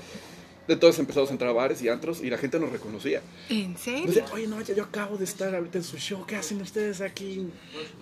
[0.70, 3.22] Entonces empezamos a entrar a bares y antros y la gente nos reconocía.
[3.48, 4.04] ¿En Nos serio?
[4.06, 7.00] decía, oye, no, ya yo acabo de estar ahorita en su show, ¿qué hacen ustedes
[7.00, 7.48] aquí?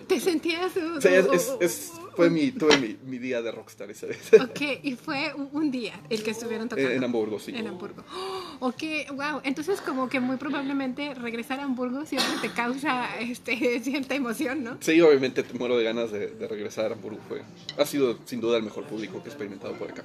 [0.05, 0.75] ¿Te sentías?
[0.75, 4.19] uh, Sí, es, es, es- fue mi, tuve mi, mi día de rockstar esa vez.
[4.33, 6.91] Ok, y fue un, un día el que estuvieron tocando.
[6.91, 7.51] en Hamburgo, sí.
[7.55, 8.03] En Hamburgo.
[8.13, 9.41] Oh, ok, wow.
[9.43, 14.77] Entonces, como que muy probablemente regresar a Hamburgo siempre te causa este, cierta emoción, ¿no?
[14.79, 17.19] Sí, obviamente te muero de ganas de, de regresar a Hamburgo.
[17.27, 17.41] Fue,
[17.77, 20.03] ha sido sin duda el mejor público que he experimentado por acá.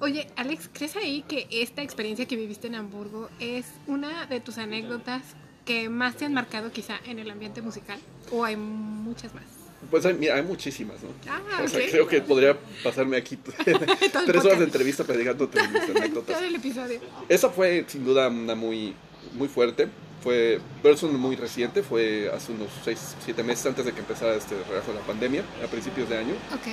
[0.00, 4.58] Oye, Alex, ¿crees ahí que esta experiencia que viviste en Hamburgo es una de tus
[4.58, 5.22] anécdotas
[5.64, 7.98] que más te han marcado quizá en el ambiente musical?
[8.30, 9.57] ¿O hay muchas más?
[9.90, 11.10] Pues hay, mira, hay muchísimas, ¿no?
[11.28, 13.36] Ah, o sea, creo que podría pasarme aquí
[14.26, 16.36] tres horas de entrevista predicándote mis anécdotas.
[16.36, 17.00] Todo el episodio.
[17.28, 18.94] Esa fue sin duda una muy,
[19.34, 19.88] muy fuerte.
[20.22, 24.00] Fue, pero es una muy reciente, fue hace unos 6, 7 meses antes de que
[24.00, 26.34] empezara este relajo de la pandemia, a principios de año.
[26.52, 26.66] Ok.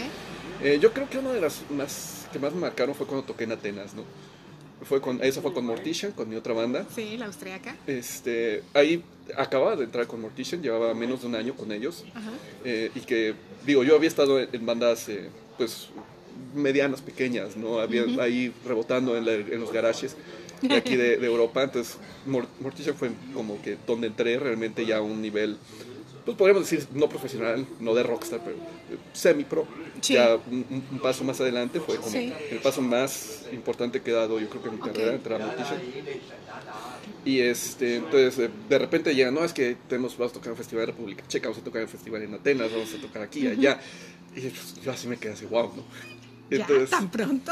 [0.64, 3.44] Eh, yo creo que una de las más que más me marcaron fue cuando toqué
[3.44, 4.04] en Atenas, ¿no?
[4.88, 6.86] Fue con, esa fue con Mortician, con mi otra banda.
[6.94, 7.76] Sí, la austriaca.
[7.88, 9.04] Este, ahí
[9.36, 12.04] acababa de entrar con Mortician, llevaba menos de un año con ellos.
[12.14, 12.32] Ajá.
[12.64, 13.34] eh, y que,
[13.66, 15.88] digo, yo había estado en, bandas, eh, pues,
[16.54, 17.80] medianas, pequeñas, ¿no?
[17.80, 20.16] Había ahí rebotando en, la- en los garajes
[20.62, 21.64] de aquí de, de Europa.
[21.64, 25.58] Entonces, Mor- Mortician fue como que donde entré realmente ya a un nivel,
[26.26, 29.68] pues podríamos decir, no profesional, no de rockstar, pero eh, semi-pro.
[30.02, 30.16] Sí.
[30.16, 32.34] Ya un, paso más adelante fue como Sí.
[32.52, 35.46] el paso más importante que he dado, yo creo que en mi carrera, entrar a
[35.46, 35.82] Mortician.
[37.24, 40.58] Y este, entonces eh, de repente llegan, no, es que tenemos, vamos a tocar en
[40.58, 43.48] Festival de República Checa, vamos a tocar en Festival en Atenas, vamos a tocar aquí,
[43.48, 43.80] allá.
[44.36, 45.84] Y pues, yo así me quedé así, wow, ¿no?
[46.50, 46.68] ¿Ya?
[46.90, 47.52] ¿Tan pronto?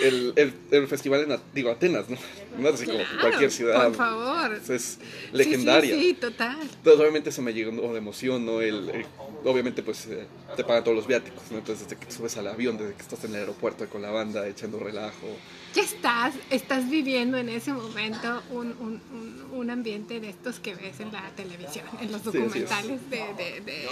[0.00, 2.16] el, el, el festival en, digo, Atenas, ¿no?
[2.58, 3.86] No es así como cualquier ciudad.
[3.88, 4.52] Por favor.
[4.68, 4.98] Es
[5.32, 5.94] legendaria.
[5.96, 6.56] Sí, sí, sí, total.
[6.62, 8.60] Entonces, obviamente, eso me llegó de emoción, ¿no?
[8.60, 9.06] El, el-
[9.44, 11.58] obviamente, pues, eh, te pagan todos los viáticos, ¿no?
[11.58, 14.46] Entonces, desde que subes al avión, desde que estás en el aeropuerto con la banda,
[14.46, 15.26] echando relajo.
[15.74, 20.74] Ya estás, estás viviendo en ese momento un, un, un, un ambiente de estos que
[20.74, 23.88] ves en la televisión, en los Sí, documentales de, de, de-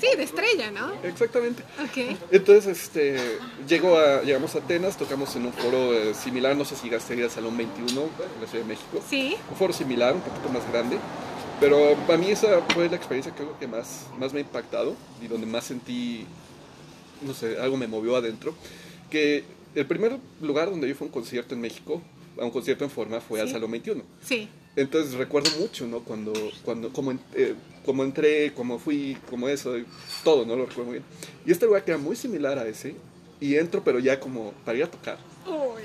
[0.00, 0.90] Sí, de estrella, ¿no?
[1.04, 1.62] Exactamente.
[1.80, 2.16] Ok.
[2.32, 6.74] Entonces, este, llego a, llegamos a Atenas, tocamos en un foro eh, similar, no sé
[6.74, 9.00] si llegaste a ir al Salón 21 en la Ciudad de México.
[9.08, 9.36] Sí.
[9.48, 10.98] Un foro similar, un poquito más grande.
[11.60, 15.28] Pero para mí esa fue la experiencia creo que más, más me ha impactado y
[15.28, 16.26] donde más sentí,
[17.20, 18.54] no sé, algo me movió adentro.
[19.08, 22.02] Que el primer lugar donde yo fui a un concierto en México,
[22.40, 23.52] a un concierto en forma, fue al Sí.
[23.54, 24.02] Salón 21.
[24.24, 24.48] Sí.
[24.74, 26.00] Entonces recuerdo mucho, ¿no?
[26.00, 26.32] Cuando,
[26.64, 27.54] cuando, como, eh,
[27.84, 29.74] como entré, como fui, como eso,
[30.24, 30.56] todo, ¿no?
[30.56, 31.04] Lo recuerdo muy bien.
[31.46, 32.94] Y este lugar que era muy similar a ese,
[33.40, 35.18] y entro, pero ya como para ir a tocar.
[35.46, 35.82] Uy.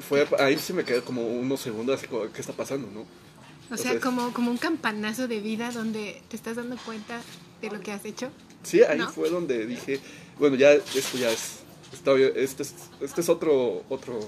[0.00, 3.00] Fue, ahí sí me quedé como unos segundos, así como, ¿qué está pasando, no?
[3.00, 7.20] O sea, Entonces- como, como un campanazo de vida donde te estás dando cuenta
[7.60, 8.30] de lo que has hecho.
[8.62, 9.10] Sí, ahí ¿No?
[9.10, 10.00] fue donde dije,
[10.38, 11.58] bueno, ya esto ya es,
[11.92, 14.18] está este es, este es otro, otro,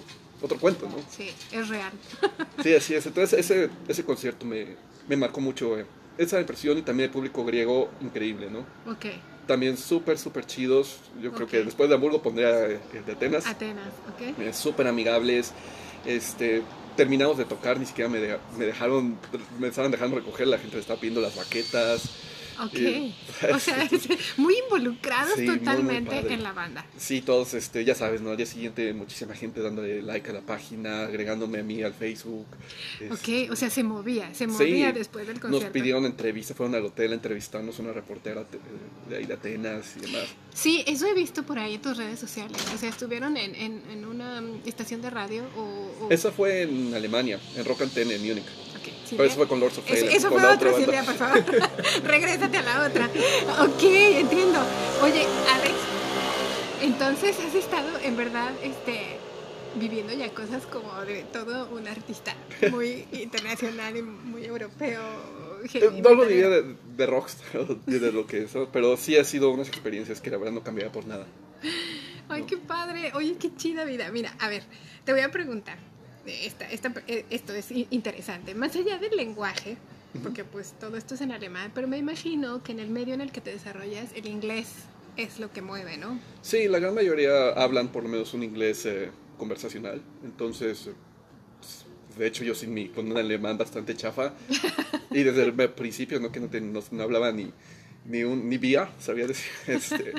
[0.43, 0.97] otro cuento, ¿no?
[1.11, 1.93] Sí, es real.
[2.63, 3.07] Sí, así es.
[3.07, 4.77] Entonces ese, ese concierto me,
[5.09, 5.87] me marcó mucho eh,
[6.19, 8.61] esa impresión y también el público griego increíble, ¿no?
[8.91, 9.07] Ok.
[9.47, 10.99] También súper, súper chidos.
[11.21, 11.51] Yo creo Ok.
[11.51, 13.47] que después de Hamburgo pondría eh, el de Atenas.
[13.47, 14.39] Atenas, ok.
[14.41, 15.53] Eh, súper amigables.
[16.07, 16.63] Este,
[16.97, 19.19] terminamos de tocar, ni siquiera me, de- me dejaron,
[19.59, 22.11] me estaban dejando recoger, la gente estaba pidiendo las baquetas.
[22.63, 22.75] Ok.
[22.75, 23.13] Eh,
[23.55, 26.35] O sea, es muy involucrados Sí, muy, muy totalmente padre.
[26.35, 26.87] en la banda.
[26.97, 28.31] Sí, todos, este, ya sabes, ¿no?
[28.31, 32.47] Al día siguiente muchísima gente dándole like a la página, agregándome a mí al Facebook.
[33.11, 35.73] Ok, o sea, se movía, se movía Sí, después del Nos concierto.
[35.73, 38.59] pidieron entrevista, fueron al hotel a entrevistarnos una reportera te-
[39.11, 40.25] de ahí de Atenas y demás.
[40.55, 42.57] Sí, eso he visto por ahí en tus redes sociales.
[42.75, 46.05] O sea, estuvieron en, en, en una estación de radio o...
[46.07, 48.45] o- Esa fue en Alemania, en Rock Antenne, en Múnich.
[49.17, 50.75] Pero eso fue con Lords of Eso, fue la otra.
[50.75, 51.45] Silvia, por favor.
[52.05, 53.07] Regrésate a la otra.
[53.61, 54.61] Ok, entiendo.
[55.03, 55.75] Oye, Alex,
[56.83, 59.19] entonces has estado en verdad este,
[59.77, 62.35] viviendo ya cosas como de todo un artista
[62.71, 65.03] muy internacional y muy europeo.
[65.73, 69.51] Eh, No lo diría de, de rockstar, de, lo que es, pero sí ha sido
[69.51, 71.27] unas experiencias que la verdad no cambiaría por nada.
[72.29, 73.13] Ay, qué padre.
[73.15, 74.11] Oye, qué chida vida.
[74.11, 74.63] Mira, a ver,
[75.05, 75.79] te voy a preguntar.
[76.27, 78.55] Esta, esta, eh, esto es interesante.
[78.55, 79.77] Más allá del lenguaje,
[80.23, 83.21] porque pues todo esto es en alemán, pero me imagino que en el medio en
[83.21, 84.69] el que te desarrollas, el inglés
[85.17, 86.19] es lo que mueve, ¿no?
[86.43, 90.93] Sí, la gran mayoría hablan por lo menos un inglés eh, conversacional, entonces, eh,
[91.61, 91.85] pues,
[92.19, 94.33] de hecho yo sin mi, con un alemán bastante chafa,
[95.11, 97.53] y desde el principio no que no, te- no- no hablaba ni,
[98.07, 100.13] ni, un, ni vía, sabía decir, este,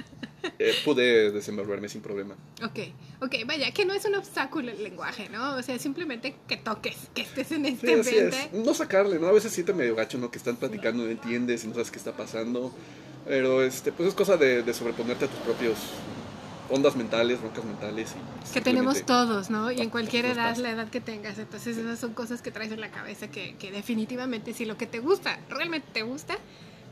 [0.59, 2.35] eh, pude desenvolverme sin problema.
[2.63, 2.79] Ok,
[3.21, 5.55] ok, vaya, que no es un obstáculo el lenguaje, ¿no?
[5.55, 8.33] O sea, simplemente que toques, que estés en Sí, este así es.
[8.35, 8.49] ambiente.
[8.65, 9.27] No sacarle, ¿no?
[9.27, 10.31] A veces siente medio gacho, ¿no?
[10.31, 12.73] Que están platicando, no entiendes y no sabes qué está pasando.
[13.25, 15.77] Pero, este, pues es cosa de, de sobreponerte a tus propios
[16.69, 18.15] ondas mentales, roncas mentales.
[18.49, 19.71] Y Que tenemos todos, ¿no?
[19.71, 20.61] Y en cualquier Nos edad, pasa.
[20.61, 21.37] la edad que tengas.
[21.37, 24.85] Entonces, esas son cosas que traes en la cabeza que, que definitivamente, si lo que
[24.87, 26.37] te gusta, realmente te gusta,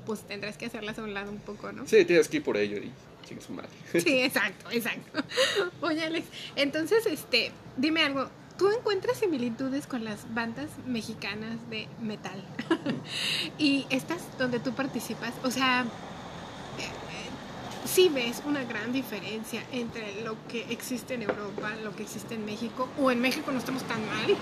[0.05, 1.87] pues tendrás que hacerlas a un lado un poco, ¿no?
[1.87, 2.91] Sí, tienes que ir por ello y
[3.25, 3.69] chingue su madre.
[3.99, 5.23] Sí, exacto, exacto.
[5.81, 8.29] Oye, Alex, entonces, este, dime algo.
[8.57, 12.43] ¿Tú encuentras similitudes con las bandas mexicanas de metal?
[13.57, 20.23] y estas donde tú participas, o sea, eh, eh, sí ves una gran diferencia entre
[20.23, 23.83] lo que existe en Europa, lo que existe en México, o en México no estamos
[23.83, 24.37] tan mal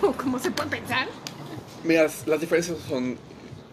[0.00, 1.08] como, como se puede pensar.
[1.84, 3.18] Mira, las diferencias son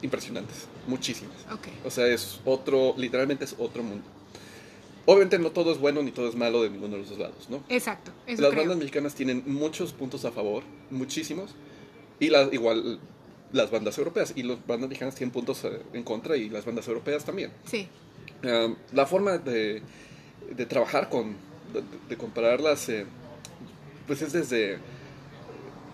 [0.01, 1.35] impresionantes, muchísimas.
[1.51, 4.03] Ok, O sea, es otro, literalmente es otro mundo.
[5.05, 7.47] Obviamente no todo es bueno ni todo es malo de ninguno de los dos lados,
[7.49, 7.63] ¿no?
[7.69, 8.63] exacto, eso las creo.
[8.63, 11.51] bandas mexicanas tienen muchos puntos a favor, muchísimos,
[12.19, 12.99] y las igual
[13.53, 16.87] las bandas europeas, y las bandas mexicanas tienen puntos eh, en contra y las bandas
[16.87, 17.51] europeas también.
[17.65, 17.87] Sí,
[18.43, 19.81] Um, la forma de,
[20.55, 21.35] de trabajar con,
[21.73, 23.07] de, de compararlas, eh,
[24.05, 24.77] pues es desde,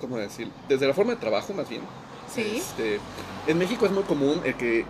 [0.01, 0.49] ¿cómo decir?
[0.67, 1.83] Desde la forma de trabajo más bien.
[2.37, 2.99] Este,
[3.47, 4.85] en México es muy común el que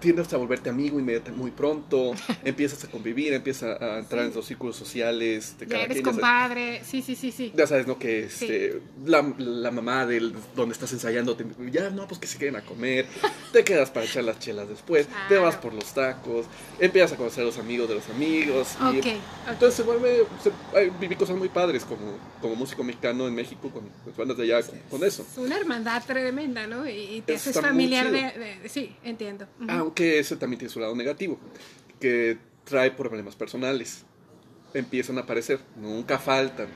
[0.00, 2.12] tiendes a volverte amigo inmediatamente muy pronto,
[2.44, 4.28] empiezas a convivir, empiezas a entrar Sí.
[4.30, 7.52] en los círculos sociales de ya eres quien, ya sabes- compadre, sí, sí, sí, sí.
[7.56, 7.98] ya sabes, ¿no?
[7.98, 12.38] Que este, la, la mamá del donde estás ensayando, te, ya no, pues que se
[12.38, 13.06] queden a comer,
[13.52, 16.46] te quedas para echar las chelas después, te vas por los tacos,
[16.78, 18.68] empiezas a conocer a los amigos de los amigos.
[18.80, 19.06] y Ok, ok.
[19.50, 23.70] entonces se vuelve, se- hay- viví cosas muy padres como, como músico mexicano en México
[23.70, 25.26] con las bandas de allá, con, con eso.
[25.30, 26.88] Es una hermandad tremenda, ¿no?
[26.88, 29.46] Y, y te Está haces familiar de, Sí, entiendo.
[29.60, 29.70] Ujú.
[29.88, 31.38] Aunque eso también tiene su lado negativo,
[31.98, 34.04] que trae problemas personales.
[34.74, 36.66] empiezan a aparecer, nunca faltan.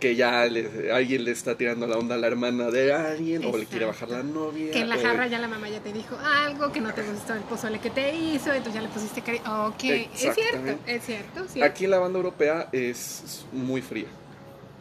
[0.00, 3.56] Que ya le- alguien le está tirando la onda a la hermana de alguien, o
[3.56, 4.72] le quiere bajar la novia.
[4.72, 7.04] Que en la o- jarra ya la mamá ya te dijo algo, que no te
[7.04, 9.68] gustó el pozole que te hizo, entonces ya le pusiste cariño.
[9.68, 11.46] Ok, es cierto, es cierto.
[11.48, 11.62] sí.
[11.62, 14.08] Aquí la banda europea es muy fría.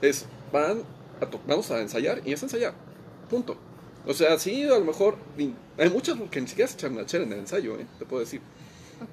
[0.01, 0.81] Es, van
[1.21, 2.73] a vamos a ensayar y es ensayar.
[3.29, 3.55] Punto.
[4.07, 5.17] O sea, sí, a lo mejor.
[5.77, 7.85] Hay muchos que ni siquiera se chela en el ensayo, ¿eh?
[7.99, 8.41] te puedo decir.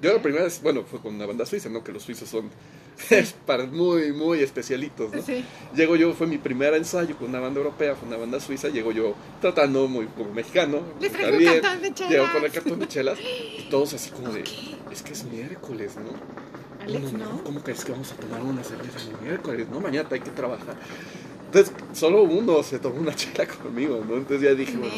[0.01, 1.83] Yo la primera vez, bueno, fue con una banda suiza, ¿no?
[1.83, 2.49] Que los suizos son
[3.45, 5.21] para muy, muy especialitos, ¿no?
[5.21, 5.45] Sí.
[5.75, 8.91] Llego yo, fue mi primer ensayo con una banda europea, fue una banda suiza, llego
[8.91, 10.81] yo tratando muy como mexicano.
[10.99, 12.11] Les traigo un bien, cartón de chelas.
[12.11, 14.43] Llego con el cartón de chelas y todos así como de,
[14.91, 16.83] es que es miércoles, ¿no?
[16.83, 17.43] Alex, No, no, ¿no?
[17.43, 19.67] ¿Cómo crees que vamos a tomar una cerveza el miércoles?
[19.69, 20.75] No, mañana hay que trabajar.
[21.47, 24.17] Entonces, solo uno se tomó una chela conmigo, ¿no?
[24.17, 24.93] Entonces ya dije, bueno.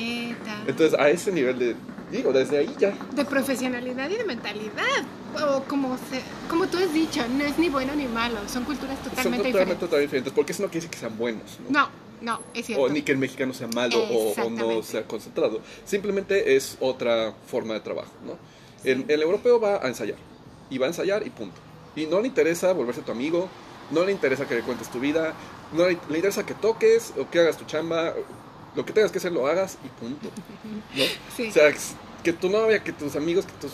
[0.67, 1.75] Entonces, a ese nivel de.
[2.11, 2.93] Digo, desde ahí ya.
[3.13, 5.03] de profesionalidad y de mentalidad.
[5.35, 8.95] O como, se, como tú has dicho, no es ni bueno ni malo, son culturas
[8.95, 9.79] Son totalmente totalmente, diferentes.
[9.79, 10.33] totalmente diferentes.
[10.33, 11.81] Porque eso no quiere decir que sean buenos, ¿no?
[11.81, 11.89] No,
[12.21, 12.83] no, es cierto.
[12.83, 15.59] O ni que el mexicano sea malo o, o no sea concentrado.
[15.85, 18.37] Simplemente es otra forma de trabajo, ¿no?
[18.83, 20.17] El, el europeo va a ensayar.
[20.69, 21.57] Y va a ensayar y punto.
[21.95, 23.49] Y no le interesa volverse tu amigo,
[23.91, 25.33] no le interesa que le cuentes tu vida,
[25.73, 28.13] no le, interesa que toques o que hagas tu chamba,
[28.75, 30.29] lo que tengas que hacer lo hagas y punto.
[30.95, 31.03] ¿no?
[31.35, 31.47] Sí.
[31.49, 31.73] O sea,
[32.23, 33.73] que tu novia, que tus amigos, que tus...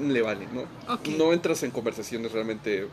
[0.00, 0.64] le vale, ¿no?
[1.16, 2.88] No entras en conversaciones realmente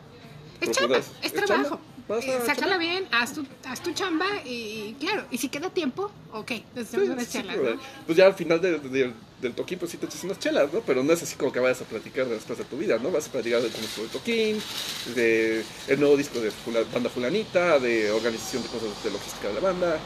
[0.62, 1.12] Es chamba, profundas.
[1.22, 1.80] es trabajo.
[2.10, 6.52] Eh, sácala bien, haz tu, haz tu chamba y claro, y si queda tiempo, ok,
[6.76, 7.82] nos echamos Sí, unas sí, chelas, pues, ¿no?
[8.08, 10.80] Pues ya al final de- de- del toquín, pues sí te echas unas chelas, ¿no?
[10.82, 13.12] Pero no es así como que vayas a platicar después de tu vida, ¿no?
[13.12, 14.60] Vas a platicar de cómo estuvo el toquín,
[15.16, 19.54] de el nuevo disco de fula- banda fulanita, de organización de cosas de logística de
[19.54, 20.00] la banda,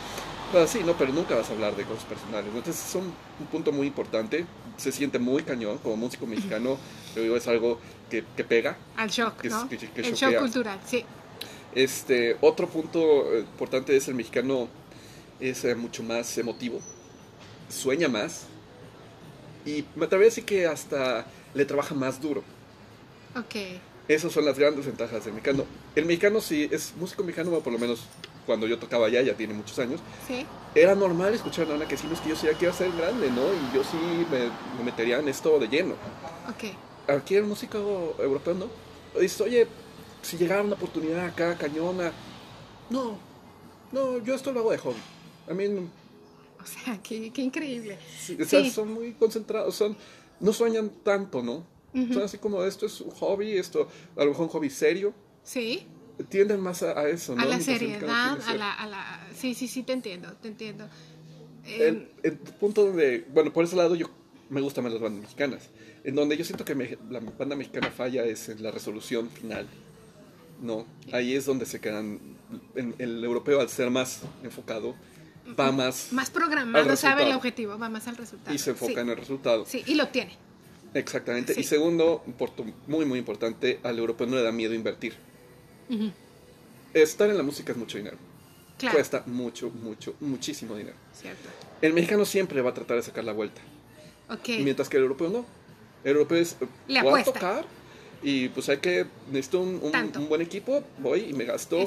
[0.51, 0.93] cosas así, ¿no?
[0.97, 2.57] Pero nunca vas a hablar de cosas personales, ¿no?
[2.59, 3.03] Entonces son
[3.39, 6.77] un punto muy importante, se siente muy cañón, como músico mexicano,
[7.15, 8.77] yo digo, es algo que, que pega.
[8.97, 9.69] Al shock, Que es- ¿no?
[9.69, 11.05] que- el shock cultural, sí.
[11.75, 12.99] Este, otro punto
[13.33, 14.67] eh, importante es el mexicano
[15.39, 16.79] es eh, mucho más emotivo,
[17.69, 18.45] sueña más
[19.65, 22.43] y me atrevería a decir que hasta le trabaja más duro.
[23.35, 23.55] Ok.
[24.07, 25.65] Esas son las grandes ventajas del mexicano.
[25.95, 28.01] El mexicano sí es músico mexicano, bueno, por lo menos
[28.45, 30.45] cuando yo tocaba allá, ya tiene muchos años, Sí.
[30.75, 32.91] era normal escuchar a una que sí, no es que yo sí ya quiero ser
[32.91, 33.41] grande, ¿no?
[33.53, 33.97] Y yo sí
[34.29, 35.95] me, me metería en esto de lleno.
[36.49, 36.75] Ok.
[37.09, 38.67] Aquí el músico europeo no.
[39.19, 39.67] Dices, oye,
[40.23, 42.11] si llegara una oportunidad acá, cañona.
[42.89, 43.17] No,
[43.91, 44.97] no, yo esto lo hago de hobby.
[45.49, 45.81] A mí, no-
[46.61, 47.97] O sea, qué, qué increíble.
[48.41, 48.69] o sea, Sí.
[48.71, 49.95] son muy concentrados, son,
[50.39, 51.65] no sueñan tanto, ¿no?
[51.93, 52.13] Ujú.
[52.13, 55.13] Son así como, esto es un hobby, esto, a lo mejor un hobby serio.
[55.43, 55.85] Sí.
[56.29, 57.41] Tienden más a, a eso, ¿no?
[57.41, 59.27] A la seriedad, a la, a la...
[59.35, 60.87] Sí, sí, sí, te entiendo, te entiendo.
[61.65, 64.07] El, el punto donde, bueno, por ese lado yo
[64.49, 65.69] me gustan más las bandas mexicanas.
[66.03, 69.67] En donde yo siento que me- la banda mexicana falla es en la resolución final.
[70.63, 72.19] No, ahí es donde se quedan.
[72.75, 74.95] en- el europeo, al ser más enfocado,
[75.59, 78.55] va más más programado, sabe el objetivo, va más al resultado.
[78.55, 78.99] y se enfoca sí.
[78.99, 79.65] en el resultado.
[79.65, 80.37] Sí, y lo tiene.
[80.93, 81.53] Exactamente.
[81.55, 81.61] Sí.
[81.61, 82.23] Y segundo,
[82.87, 85.15] muy, muy importante, al europeo no le da miedo invertir.
[86.93, 88.17] Estar en la música es mucho dinero.
[88.77, 88.95] Claro.
[88.95, 90.95] Cuesta mucho, mucho, muchísimo dinero.
[91.13, 91.49] Cierto.
[91.81, 93.61] El mexicano siempre va a tratar de sacar la vuelta.
[94.29, 94.49] Ok.
[94.61, 95.45] Mientras que el europeo no.
[96.03, 96.55] El europeo es,
[96.87, 97.33] Le voy a apuesta.
[97.33, 97.65] tocar
[98.23, 101.85] y pues hay que, necesito un, un- buen equipo, voy y me gasto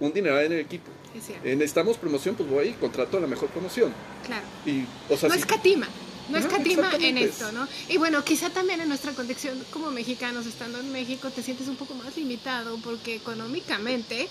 [0.00, 0.90] un dinero en el equipo.
[1.16, 1.46] Es cierto.
[1.48, 3.92] Eh, necesitamos promoción, pues voy y contrato la mejor promoción.
[4.26, 4.44] Claro.
[4.66, 5.88] Y, o sea, no si- escatima,
[6.28, 7.24] no escatima en exactamente.
[7.24, 7.66] esto, ¿no?
[7.88, 11.76] Y bueno, quizá también en nuestra condición como mexicanos, estando en México, te sientes un
[11.76, 14.28] poco más limitado porque económicamente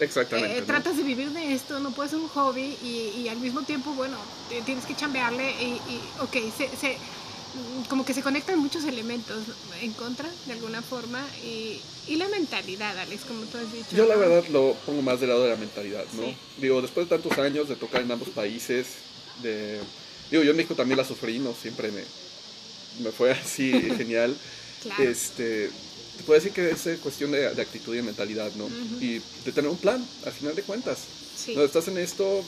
[0.00, 0.56] exactamente.
[0.56, 0.66] eh, ¿no?
[0.66, 3.92] tratas de vivir de esto, no puedes ser un hobby y, y al mismo tiempo,
[3.92, 4.16] bueno,
[4.64, 6.96] tienes que chambearle y, y ok, se, se-
[7.88, 9.44] como que se conectan muchos elementos
[9.80, 13.96] en contra de alguna forma y, y la mentalidad, Alex, como tú has dicho.
[13.96, 16.24] Yo la verdad lo pongo más del lado de la mentalidad, ¿no?
[16.24, 16.36] Sí.
[16.58, 18.86] Digo, después de tantos años de tocar en ambos países,
[19.42, 19.80] de...
[20.30, 21.54] Digo, yo en México también la sufrí, ¿no?
[21.54, 22.02] Siempre me,
[23.02, 24.36] me fue así genial.
[24.82, 25.02] Claro.
[25.02, 25.70] Este,
[26.16, 28.64] te puedo decir que es eh, cuestión de, de actitud y de mentalidad, ¿no?
[28.66, 29.00] Ujú.
[29.00, 30.98] Y de tener un plan, al final de cuentas.
[31.36, 31.54] Sí.
[31.54, 32.44] No, estás en esto,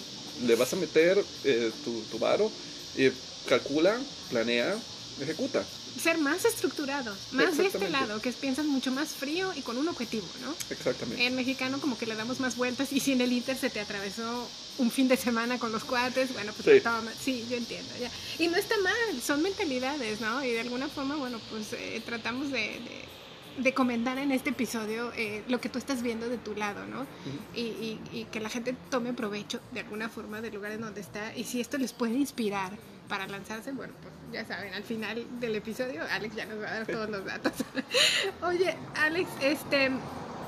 [0.46, 2.50] le vas a meter eh, tu, tu varo,
[2.96, 3.10] y
[3.48, 3.98] calcula,
[4.30, 4.76] planea,
[5.20, 5.64] ejecuta.
[6.02, 9.88] Ser más estructurado, más de este lado, que piensas mucho más frío y con un
[9.88, 10.54] objetivo, ¿no?
[10.70, 11.24] Exactamente.
[11.26, 13.80] En mexicano como que le damos más vueltas y si en el Inter se te
[13.80, 14.48] atravesó
[14.78, 16.82] un fin de semana con los cuates, bueno, pues Sí.
[16.82, 17.10] toma.
[17.18, 18.10] Sí, yo entiendo, ya.
[18.38, 20.44] Y no está mal, son mentalidades, ¿no?
[20.44, 25.12] Y de alguna forma, bueno, pues eh, tratamos de, de, de comentar en este episodio
[25.16, 27.06] eh, lo que tú estás viendo de tu lado, ¿no?
[27.54, 31.00] y, y- y que la gente tome provecho de alguna forma del lugar en donde
[31.00, 32.76] está y si esto les puede inspirar
[33.08, 36.74] para lanzarse, bueno, pues ya saben, al final del episodio Alex ya nos va a
[36.74, 37.52] dar todos los datos.
[38.42, 39.90] Oye, Alex, este,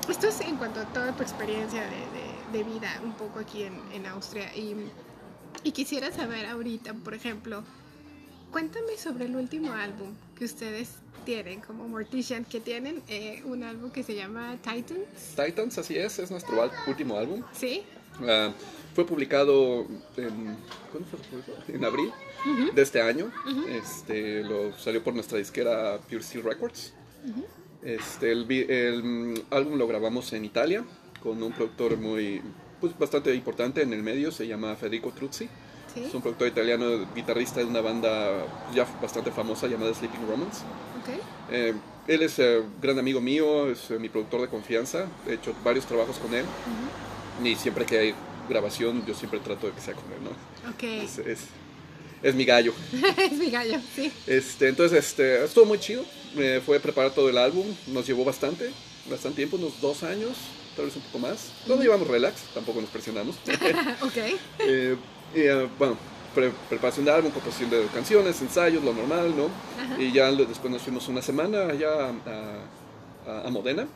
[0.09, 3.63] esto es en cuanto a toda tu experiencia de, de, de vida un poco aquí
[3.63, 4.53] en, en Austria.
[4.55, 4.75] Y,
[5.63, 7.63] y quisiera saber ahorita, por ejemplo,
[8.51, 10.89] cuéntame sobre el último álbum que ustedes
[11.25, 15.35] tienen como Mortician, que tienen eh, un álbum que se llama Titans.
[15.35, 17.43] Titans, así es, es nuestro último álbum.
[17.53, 17.83] ¿Sí?
[18.27, 18.51] Ah,
[18.99, 19.85] fue publicado
[20.17, 20.57] en,
[20.91, 21.57] ¿cuándo fue publicado?
[21.69, 22.11] en abril
[22.75, 23.31] de este año.
[23.69, 26.93] este, lo salió por nuestra disquera Pure Steel Records.
[27.81, 30.83] este, el, el, mm, álbum lo grabamos en Italia
[31.23, 32.41] con un productor muy
[32.81, 35.47] pues, bastante importante en el medio, se llama Federico Truzzi.
[35.93, 36.03] ¿Sí?
[36.03, 38.45] Es un productor italiano, guitarrista de una banda
[38.75, 40.63] ya bastante famosa llamada Sleeping Romance.
[41.01, 41.19] Ok.
[41.51, 41.73] Eh,
[42.07, 45.07] él es eh, gran amigo mío, es eh, mi productor de confianza.
[45.27, 46.45] He hecho varios trabajos con él.
[47.43, 48.13] Y siempre que
[48.49, 50.69] grabación, yo siempre trato de que sea con él, ¿no?
[50.71, 50.83] Ok.
[50.83, 51.39] Es, es,
[52.21, 52.73] es mi gallo.
[53.17, 54.11] es mi gallo, sí.
[54.27, 56.03] Este, entonces, este, estuvo muy chido.
[56.37, 57.65] Eh, fue preparar todo el álbum.
[57.87, 58.71] Nos llevó bastante,
[59.09, 60.31] bastante tiempo, unos dos años,
[60.75, 61.51] tal vez un poco más.
[61.67, 63.35] No nos llevamos relax, tampoco nos presionamos.
[64.01, 64.17] ok.
[64.59, 64.95] Eh,
[65.35, 65.97] y, eh, bueno,
[66.35, 69.45] pre- preparación de álbum, composición de canciones, ensayos, lo normal, ¿no?
[69.81, 70.01] Ajá.
[70.01, 72.09] Y ya después nos fuimos una semana allá a,
[73.27, 73.87] a- a Modena,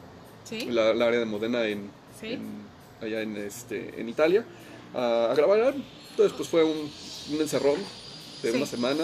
[0.43, 0.65] Sí.
[0.69, 1.89] la, la área de Modena en,
[2.19, 2.33] Sí.
[2.33, 2.63] en-
[3.03, 4.45] allá en, este, en Italia,
[4.93, 5.73] a, a grabar.
[6.11, 6.89] Entonces, pues fue un,
[7.31, 7.77] un encerrón
[8.41, 8.57] de Sí.
[8.57, 9.03] una semana,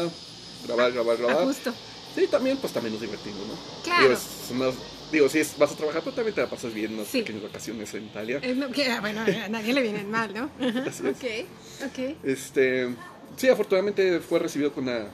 [0.66, 1.46] grabar, grabar, A grabar.
[1.46, 1.74] gusto.
[2.16, 3.54] Sí, también, pues también nos divertimos, ¿no?
[3.84, 4.02] Claro.
[4.04, 4.76] Digo, es
[5.12, 7.20] digo, sí, vas a trabajar, pero también te la pasas bien unas Sí.
[7.20, 8.40] pequeñas vacaciones en Italia.
[8.44, 10.50] Es lo que, ah, bueno, a nadie le viene mal, ¿no?
[10.88, 11.16] Así es.
[11.16, 12.16] Ok, ok.
[12.24, 12.90] Este,
[13.38, 15.08] sí, afortunadamente fue recibido con una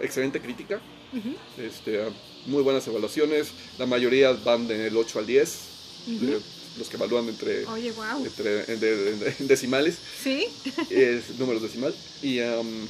[0.00, 0.80] excelente crítica.
[1.12, 1.34] Ujú.
[1.58, 2.00] Este,
[2.46, 3.52] muy buenas evaluaciones.
[3.78, 5.58] La mayoría van del 8 al 10.
[6.06, 6.40] de
[6.78, 8.24] los que evalúan entre, Oye, wow.
[8.24, 10.46] entre en en en decimales, Sí.
[10.90, 11.94] es números decimal.
[12.22, 12.86] Y um,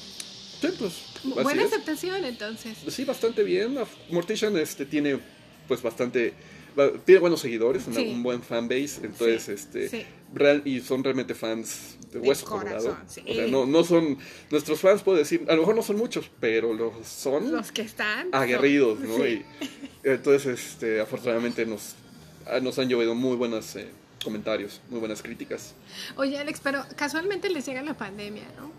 [0.61, 0.93] sí, pues,
[1.24, 1.72] Buena es.
[1.72, 2.76] aceptación, entonces.
[2.89, 3.76] Sí, bastante bien.
[4.11, 5.18] Mortician este, tiene
[5.68, 6.35] pues bastante
[7.05, 8.09] tiene buenos seguidores, una- Sí.
[8.09, 10.07] un buen fanbase, entonces Sí, este sí.
[10.33, 12.97] real- y son realmente fans de De hueso corazón.
[13.28, 14.16] O sea, no, no son
[14.51, 17.83] nuestros fans puedo decir, a lo mejor no son muchos, pero los son Los que
[17.83, 18.28] están.
[18.33, 19.26] aguerridos, son- ¿no?
[19.26, 19.45] Y
[20.05, 21.95] entonces este afortunadamente nos
[22.62, 23.88] nos han llovido muy buenos eh,
[24.24, 25.74] comentarios, muy buenas críticas.
[26.16, 28.70] Oye, Alex, pero casualmente les llega la pandemia, ¿no?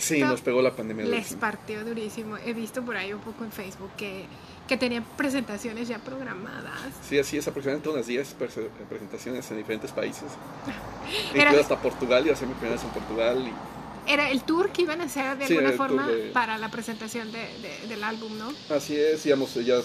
[0.00, 1.04] Sí, Esto nos pegó la pandemia.
[1.04, 1.40] Les durísimo.
[1.40, 2.36] partió durísimo.
[2.38, 4.24] He visto por ahí un poco en Facebook que,
[4.68, 6.92] que tenían presentaciones ya programadas.
[7.08, 10.24] Sí, así es, aproximadamente unas 10 prese- presentaciones en diferentes países.
[11.34, 13.38] Era- Incluido hasta Portugal, y hacer mi primera vez en Portugal.
[13.48, 16.70] Y, Era el tour que iban a hacer de Sí, alguna forma de- para la
[16.70, 18.52] presentación de, de- del álbum, ¿no?
[18.74, 19.36] así es, ya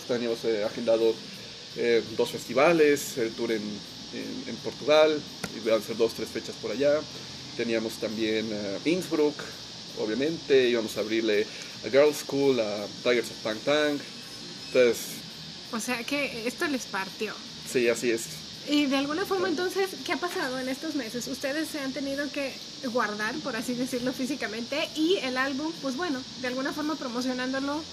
[0.07, 1.13] teníamos eh, agendado
[1.77, 3.61] eh, dos festivales, el tour en,
[4.13, 5.23] en, en Portugal,
[5.55, 7.05] iban a ser dos, tres fechas por allá.
[7.55, 9.35] Teníamos también eh, Innsbruck,
[9.95, 11.47] obviamente, íbamos a abrirle
[11.85, 13.99] a Girls School, a Tigers of Pang Tang.
[14.67, 15.23] Entonces,
[15.71, 17.35] O sea que esto les partió.
[17.65, 18.43] sí, así es.
[18.65, 21.27] Y de alguna forma entonces, ¿qué ha pasado en estos meses?
[21.27, 26.25] Ustedes se han tenido que guardar, por así decirlo, físicamente y el álbum, pues bueno,
[26.41, 27.85] de alguna forma promocionándolo.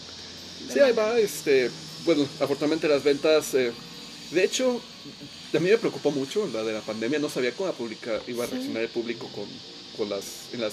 [0.69, 1.71] Sí, ahí va, este,
[2.05, 3.73] bueno, afortunadamente las ventas, eh,
[4.31, 4.81] de hecho,
[5.55, 8.47] a mí me preocupó mucho la de la pandemia, no sabía cómo publica, iba a
[8.47, 8.55] Sí.
[8.55, 9.45] reaccionar el público con,
[9.97, 10.73] con las, en las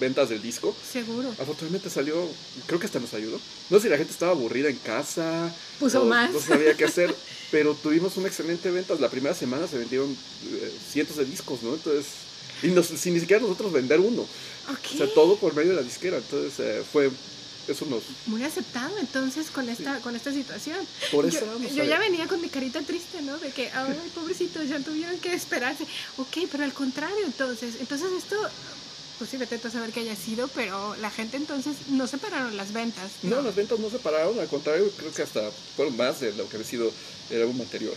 [0.00, 0.74] ventas del disco.
[0.92, 1.28] Seguro.
[1.40, 2.14] Afortunadamente salió,
[2.66, 3.40] creo que hasta nos ayudó.
[3.70, 6.30] No sé si la gente estaba aburrida en casa, Puso o más.
[6.32, 7.12] no sabía qué hacer,
[7.50, 8.94] pero tuvimos una excelente venta.
[9.00, 11.74] La primera semana se vendieron eh, cientos de discos, ¿no?
[11.74, 12.06] Entonces,
[12.62, 14.22] y nos- sin ni siquiera nosotros vender uno.
[14.22, 14.92] Ok.
[14.94, 16.18] O sea, todo por medio de la disquera.
[16.18, 17.10] Entonces, eh, fue,
[17.68, 20.78] eso nos, Muy aceptado entonces con esta, con esta situación.
[21.12, 21.44] por eso
[21.74, 23.38] yo ya venía con mi carita triste, ¿no?
[23.38, 25.84] De que, ay, pobrecitos, ya tuvieron que esperarse.
[26.16, 28.36] Ok, pero al contrario, entonces, entonces esto,
[29.18, 32.72] pues sí, vete a saber que haya sido, pero la gente entonces no separaron las
[32.72, 33.10] ventas.
[33.22, 36.48] No, las ventas no se pararon, al contrario, creo que hasta fueron más de lo
[36.48, 36.90] que había sido
[37.30, 37.94] el álbum anterior.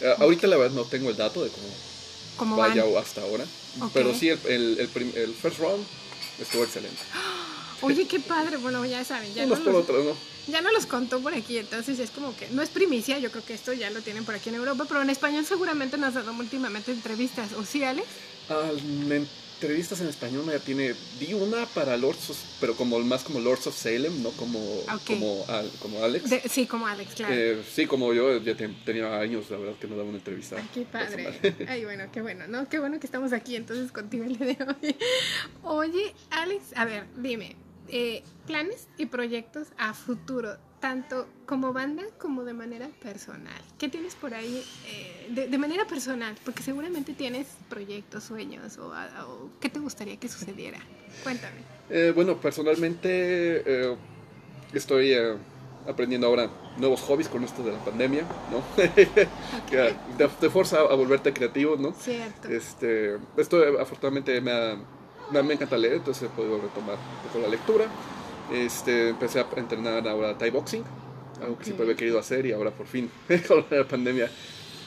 [0.00, 1.66] Eh, Ahorita la verdad no tengo el dato de cómo
[2.36, 2.70] ¿Cómo van?
[2.76, 3.44] vaya hasta ahora,
[3.92, 4.78] pero sí, el, el,
[5.16, 5.84] el, first round
[6.40, 7.00] estuvo excelente.
[7.82, 8.56] Oye, qué padre.
[8.56, 10.52] Bueno, ya saben, ya no, Unos por los, otros, ¿no?
[10.52, 13.44] ya no los contó por aquí, entonces es como que no es primicia, yo creo
[13.44, 16.26] que esto ya lo tienen por aquí en Europa, pero en español seguramente nos han
[16.26, 17.52] dado últimamente entrevistas.
[17.52, 18.06] ¿O sí, Alex?
[18.48, 19.28] Ah, en
[19.60, 23.66] entrevistas en español ya tiene, di una para Lords of, pero como más como Lords
[23.66, 25.02] of Salem, no como, Ok.
[25.06, 26.30] como, Al- como Alex.
[26.30, 27.34] De- sí, como Alex, claro.
[27.36, 30.56] Eh, sí, como yo ya te- tenía años, la verdad, que no daba una entrevista.
[30.58, 31.24] Ay, qué padre.
[31.24, 31.68] personal.
[31.68, 32.68] Ay, bueno, qué bueno, ¿no?
[32.68, 34.96] Qué bueno que estamos aquí entonces contigo el día de hoy.
[35.64, 37.56] Oye, Alex, a ver, dime,
[37.88, 43.60] eh, planes y proyectos a futuro, tanto como banda como de manera personal.
[43.78, 46.34] ¿Qué tienes por ahí eh, de, de manera personal?
[46.44, 50.78] Porque seguramente tienes proyectos, sueños o, o qué te gustaría que sucediera.
[51.24, 51.56] Cuéntame.
[51.90, 53.96] Eh, bueno, personalmente eh,
[54.72, 55.36] estoy eh,
[55.88, 58.22] aprendiendo ahora nuevos hobbies con esto de la pandemia,
[58.52, 58.62] ¿no?
[59.70, 61.92] que te, te fuerza a volverte creativo, ¿no?
[61.92, 62.48] Cierto.
[62.48, 64.78] Este, esto eh, afortunadamente me, ha-
[65.30, 67.86] me, encanta leer, entonces he podido retomar un poco la lectura.
[68.52, 70.84] Este, empecé a entrenar ahora Thai Boxing,
[71.42, 73.10] algo que siempre había querido hacer y ahora por fin,
[73.48, 74.30] con la pandemia,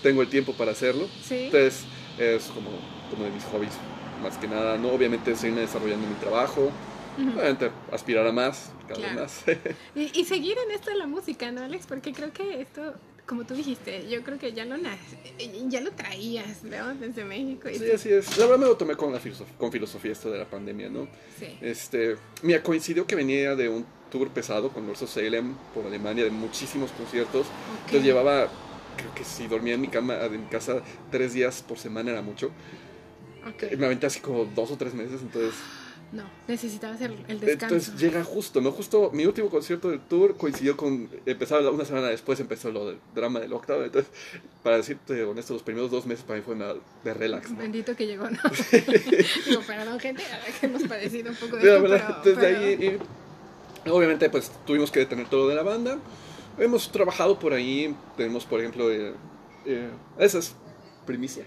[0.01, 1.07] tengo el tiempo para hacerlo.
[1.23, 1.45] Sí.
[1.45, 1.83] Entonces,
[2.17, 2.69] es como
[3.15, 3.73] uno de mis hobbies,
[4.23, 4.89] más que nada, ¿no?
[4.89, 6.71] Obviamente seguir desarrollando mi trabajo,
[7.17, 7.29] Ujú.
[7.39, 9.21] obviamente aspirar a más, cada Claro.
[9.21, 9.43] vez más.
[9.95, 11.85] Y, y seguir en esto de la música, ¿no, Alex?
[11.85, 12.93] Porque creo que esto,
[13.25, 14.75] como tú dijiste, yo creo que ya lo,
[15.69, 16.95] ya lo traías, ¿no?
[16.95, 17.69] Desde México.
[17.69, 18.37] Y sí, así es.
[18.37, 21.07] La verdad me lo tomé con, la filosof- con filosofía esto de la pandemia, ¿no?
[21.39, 21.57] sí.
[21.61, 26.31] Este, mira, coincidió que venía de un tour pesado con Urso Salem por Alemania, de
[26.31, 27.47] muchísimos conciertos.
[27.85, 28.49] Entonces llevaba,
[28.97, 32.21] creo que si dormía en mi cama, en mi casa, tres días por semana era
[32.21, 32.51] mucho.
[33.47, 33.77] Ok.
[33.77, 35.53] Me aventé así como dos o tres meses, entonces...
[36.11, 37.75] No, necesitabas el, el descanso.
[37.75, 38.71] Entonces llega justo, ¿no?
[38.71, 41.09] Justo mi último concierto del tour coincidió con...
[41.25, 43.81] Empezaba una semana después, empezó lo del drama del octavo.
[43.83, 44.11] Entonces,
[44.61, 47.57] para decirte honesto, los primeros dos meses para mí fue una de relax, ¿no?
[47.59, 48.39] Bendito que llegó, ¿no?
[49.47, 52.47] Digo, perdón, gente, a ver que hemos padecido un poco de La verdad, pero, desde
[52.53, 52.99] pero- ahí,
[53.85, 55.97] y obviamente, pues tuvimos que detener todo de la banda.
[56.57, 57.95] Hemos trabajado por ahí.
[58.17, 59.13] Tenemos, por ejemplo, eh,
[59.65, 59.89] eh,
[60.19, 60.53] esa es
[61.11, 61.45] primicia.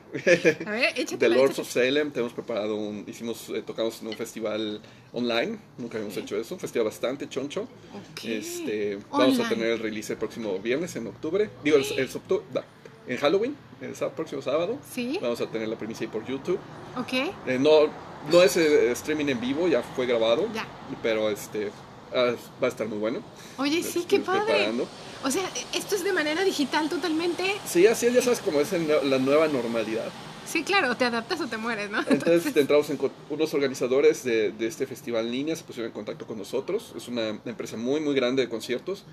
[0.66, 2.10] A ver, échate The Lords of Salem.
[2.10, 3.04] Tenemos preparado un.
[3.06, 4.80] Hicimos, eh, tocamos en un festival
[5.12, 5.58] online.
[5.78, 6.54] Nunca habíamos hecho eso.
[6.54, 7.62] Un festival bastante choncho.
[7.62, 8.24] Ok.
[8.24, 11.48] Este, vamos a tener el release el próximo viernes en octubre.
[11.62, 12.08] Digo, el, el
[12.52, 12.64] da,
[13.06, 14.78] en Halloween, el próximo sábado.
[14.90, 16.58] Sí, Vamos a tener la primicia ahí por YouTube.
[16.96, 17.12] ok,
[17.46, 17.88] Eh, no,
[18.30, 20.46] no es eh, streaming en vivo, ya fue grabado.
[20.54, 20.66] ya.
[21.02, 21.70] Pero este
[22.14, 23.20] ah, va a estar muy bueno.
[23.58, 24.44] Oye, sí, estoy qué padre.
[24.44, 24.86] preparando.
[25.22, 25.42] O sea,
[25.72, 27.44] esto es de manera digital totalmente.
[27.66, 30.10] Sí, así es, ya sabes cómo es en la nueva normalidad.
[30.46, 32.00] Sí, claro, te adaptas o te mueres, ¿no?
[32.06, 32.98] Entonces entramos en
[33.30, 36.92] unos organizadores de, de este festival en línea, se pusieron en contacto con nosotros.
[36.96, 39.04] Es una empresa muy, muy grande de conciertos.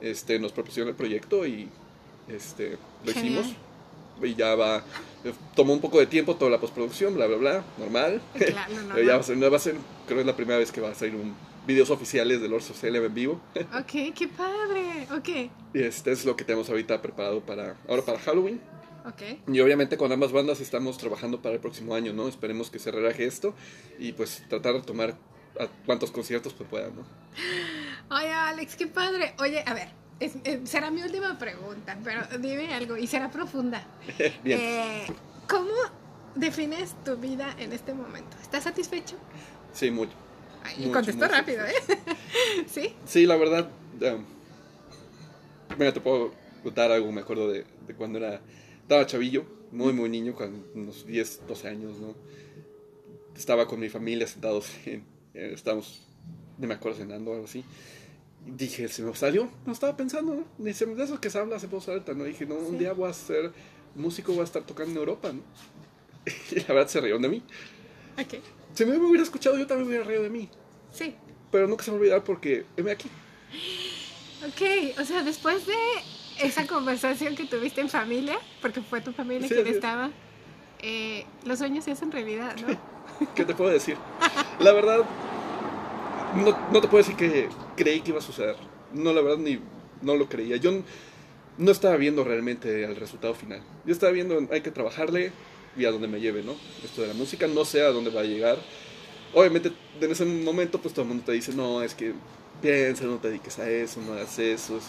[0.00, 1.68] Este, nos propusieron el proyecto y
[2.28, 3.44] este, lo Genial.
[3.44, 3.56] hicimos.
[4.22, 4.78] Y ya va,
[5.24, 8.20] eh, tomó un poco de tiempo toda la postproducción, bla, bla, bla, normal.
[8.34, 10.26] Claro, no, no, Pero ya va a ser, no va a ser, creo que es
[10.26, 11.34] la primera vez que va a salir un
[11.68, 13.40] videos oficiales de Lords of Salem en vivo.
[13.78, 15.06] Ok, qué padre.
[15.16, 15.28] Ok,
[15.74, 18.60] Y este es lo que tenemos ahorita preparado para ahora para Halloween.
[19.06, 19.22] ok.
[19.52, 22.26] Y obviamente con ambas bandas estamos trabajando para el próximo año, ¿no?
[22.26, 23.54] Esperemos que se relaje esto
[23.98, 25.10] y pues tratar de tomar
[25.60, 27.02] a cuantos conciertos pues puedan, ¿no?
[28.16, 29.34] Oye, Alex, qué padre.
[29.38, 29.88] Oye, a ver,
[30.20, 33.86] es- eh, será mi última pregunta, pero dime algo y será profunda.
[34.42, 34.58] Bien.
[34.60, 35.06] Eh,
[35.48, 35.70] ¿Cómo
[36.34, 38.36] defines tu vida en este momento?
[38.40, 39.16] ¿Estás satisfecho?
[39.72, 40.12] Sí, mucho.
[40.68, 41.74] Ay, Mucho, contestó rápido, ¿eh?
[42.66, 42.94] ¿Sí?
[43.06, 43.70] Sí, la verdad.
[44.00, 44.24] um,
[45.78, 48.40] mira, te puedo contar algo, me acuerdo de, de cuando era.
[48.82, 52.14] Estaba chavillo, muy, muy niño, con unos 10, 12 años, ¿no?
[53.36, 55.04] Estaba con mi familia sentados, en,
[55.34, 56.00] eh, estábamos,
[56.58, 57.64] no me acuerdo, cenando o algo así.
[58.46, 60.44] Dije, se me salió, no estaba pensando, ¿no?
[60.64, 62.24] Dice, de eso que se habla, se voz alta, ¿no?
[62.24, 62.78] dije, no, un Sí.
[62.78, 63.52] día voy a ser
[63.94, 65.42] músico, voy a estar tocando en Europa, ¿no?
[66.52, 67.42] Y la verdad se rieron de mí.
[68.18, 68.40] Ok.
[68.74, 70.48] Si me hubiera escuchado, yo también me hubiera reído de mí.
[70.92, 71.14] Sí.
[71.50, 73.08] Pero nunca se me va a olvidar porque heme aquí.
[74.46, 75.74] Ok, o sea, después de
[76.42, 79.72] esa conversación que tuviste en familia, porque fue tu familia Sí, quien sí.
[79.72, 80.10] estaba,
[80.80, 82.78] eh, los sueños se hacen realidad, ¿no?
[83.34, 83.96] ¿Qué te puedo decir?
[84.60, 84.98] La verdad,
[86.36, 88.56] no, no te puedo decir que creí que iba a suceder.
[88.92, 89.58] No, la verdad, ni
[90.02, 90.56] no lo creía.
[90.56, 90.70] Yo
[91.56, 93.62] no estaba viendo realmente el resultado final.
[93.84, 95.32] Yo estaba viendo, hay que trabajarle
[95.76, 96.54] y a dónde me lleve, ¿no?
[96.84, 98.58] Esto de la música, no sé a dónde va a llegar.
[99.34, 102.14] Obviamente, en ese momento, pues todo el mundo te dice, no, es que
[102.62, 104.84] piensa, no te dediques a eso, no hagas eso, es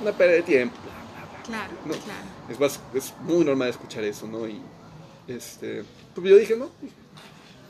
[0.00, 0.76] una pérdida de tiempo.
[0.82, 1.42] bla, bla, bla.
[1.44, 1.92] Claro, No.
[1.92, 2.26] claro.
[2.48, 4.48] Es, más, es muy normal escuchar eso, ¿no?
[4.48, 4.60] Y
[5.28, 5.84] este,
[6.14, 6.70] pues yo dije, no,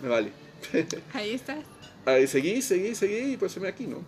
[0.00, 0.32] me vale.
[1.12, 1.58] Ahí estás.
[2.06, 3.98] Ahí seguí, seguí, seguí y pues se me aquí, ¿no?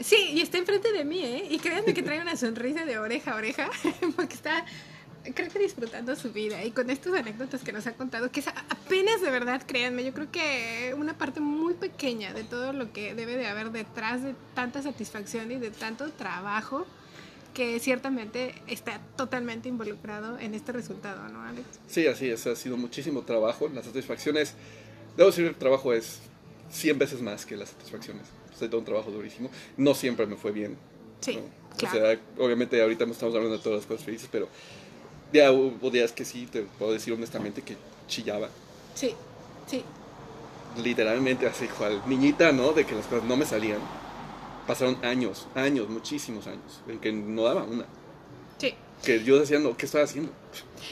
[0.00, 1.46] Sí, y está enfrente de mí, ¿eh?
[1.50, 3.70] Y créanme que trae una sonrisa de oreja a oreja,
[4.16, 4.64] porque está,
[5.34, 6.64] creo que disfrutando su vida.
[6.64, 10.12] Y con estas anécdotas que nos ha contado, que es apenas de verdad, créanme, yo
[10.12, 14.34] creo que una parte muy pequeña de todo lo que debe de haber detrás de
[14.54, 16.86] tanta satisfacción y de tanto trabajo,
[17.54, 21.66] que ciertamente está totalmente involucrado en este resultado, ¿no, Alex?
[21.88, 23.68] Sí, así es, ha sido muchísimo trabajo.
[23.72, 24.52] Las satisfacciones,
[25.16, 26.20] debo decir, el trabajo es
[26.70, 28.24] 100 veces más que las satisfacciones.
[28.52, 29.50] Es todo un trabajo durísimo.
[29.78, 30.76] No siempre me fue bien.
[31.20, 31.42] Sí, ¿no?
[31.78, 31.96] claro.
[31.96, 34.48] O sea, obviamente ahorita no estamos hablando de todas las cosas felices, pero
[35.32, 37.76] ya hubo días que sí, te puedo decir honestamente que
[38.08, 38.48] chillaba.
[38.94, 39.14] Sí,
[39.66, 39.84] sí,
[40.82, 42.72] literalmente así, cual niñita, ¿no?
[42.72, 43.78] De que las cosas no me salían.
[44.66, 47.84] Pasaron años, años, muchísimos años, en que no daba una.
[48.58, 48.74] sí.
[49.04, 50.32] que yo decía, no, ¿qué estoy haciendo?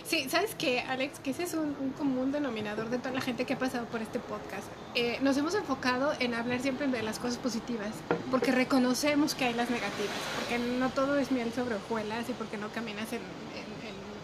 [0.05, 1.19] Sí, ¿sabes qué, Alex?
[1.21, 4.03] Que ese es un, un, común denominador de toda la gente que ha pasado por
[4.03, 4.65] este podcast.
[4.95, 7.91] Eh, nos hemos enfocado en hablar siempre de las cosas positivas,
[8.31, 12.59] porque reconocemos que hay las negativas, porque no todo es miel sobre hojuelas y porque
[12.59, 13.74] no caminas en, en,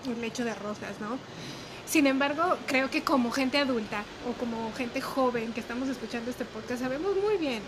[0.06, 1.18] un lecho de rosas, ¿no?
[1.86, 6.44] Sin embargo, creo que como gente adulta o como gente joven que estamos escuchando este
[6.44, 7.62] podcast, sabemos muy bien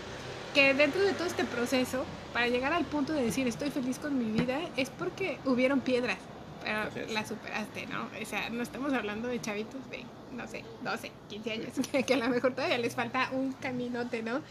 [0.53, 4.17] que dentro de todo este proceso, para llegar al punto de decir estoy feliz con
[4.17, 6.19] mi vida, es porque hubieron piedras,
[6.63, 8.07] pero la superaste, ¿no?
[8.21, 11.69] O sea, no estamos hablando de chavitos de, no sé, 12, 15 años,
[12.07, 14.41] que a lo mejor todavía les falta un caminote, ¿no?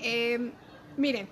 [0.00, 0.52] Eh,
[0.96, 1.26] miren,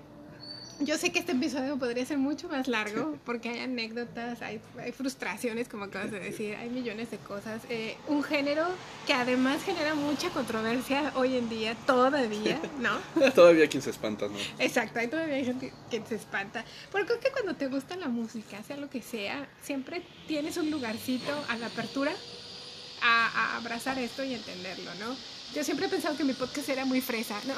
[0.79, 4.91] yo sé que este episodio podría ser mucho más largo porque hay anécdotas, hay, hay
[4.91, 7.61] frustraciones, como acabas de decir, hay millones de cosas.
[7.69, 8.65] Eh, un género
[9.05, 13.31] que además genera mucha controversia hoy en día, todavía, ¿no?
[13.35, 14.37] todavía quien se espanta, ¿no?
[14.59, 16.63] Exacto, hay todavía gente que se espanta.
[16.91, 20.71] Pero creo que cuando te gusta la música, sea lo que sea, siempre tienes un
[20.71, 22.11] lugarcito a la apertura
[23.01, 25.15] a, a abrazar esto y entenderlo, ¿no?
[25.55, 27.55] Yo siempre he pensado que mi podcast era muy fresa, ¿no?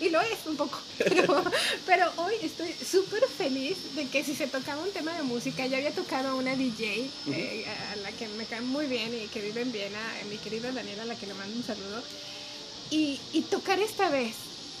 [0.00, 0.78] y lo es un poco.
[0.98, 1.42] Pero,
[1.86, 5.78] pero hoy estoy súper feliz de que si se tocaba un tema de música, ya
[5.78, 9.40] había tocado a una DJ eh, a la que me cae muy bien y que
[9.40, 9.98] vive en Viena,
[10.28, 12.02] mi querida Daniela, a la que le mando un saludo.
[12.90, 14.34] Y, y tocar esta vez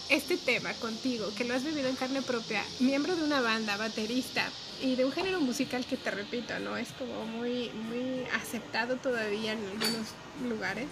[0.08, 4.48] este tema contigo, que lo has vivido en carne propia, miembro de una banda, baterista,
[4.82, 9.52] y de un género musical que te repito, no es como muy, muy aceptado todavía
[9.52, 10.08] en algunos
[10.46, 10.86] lugares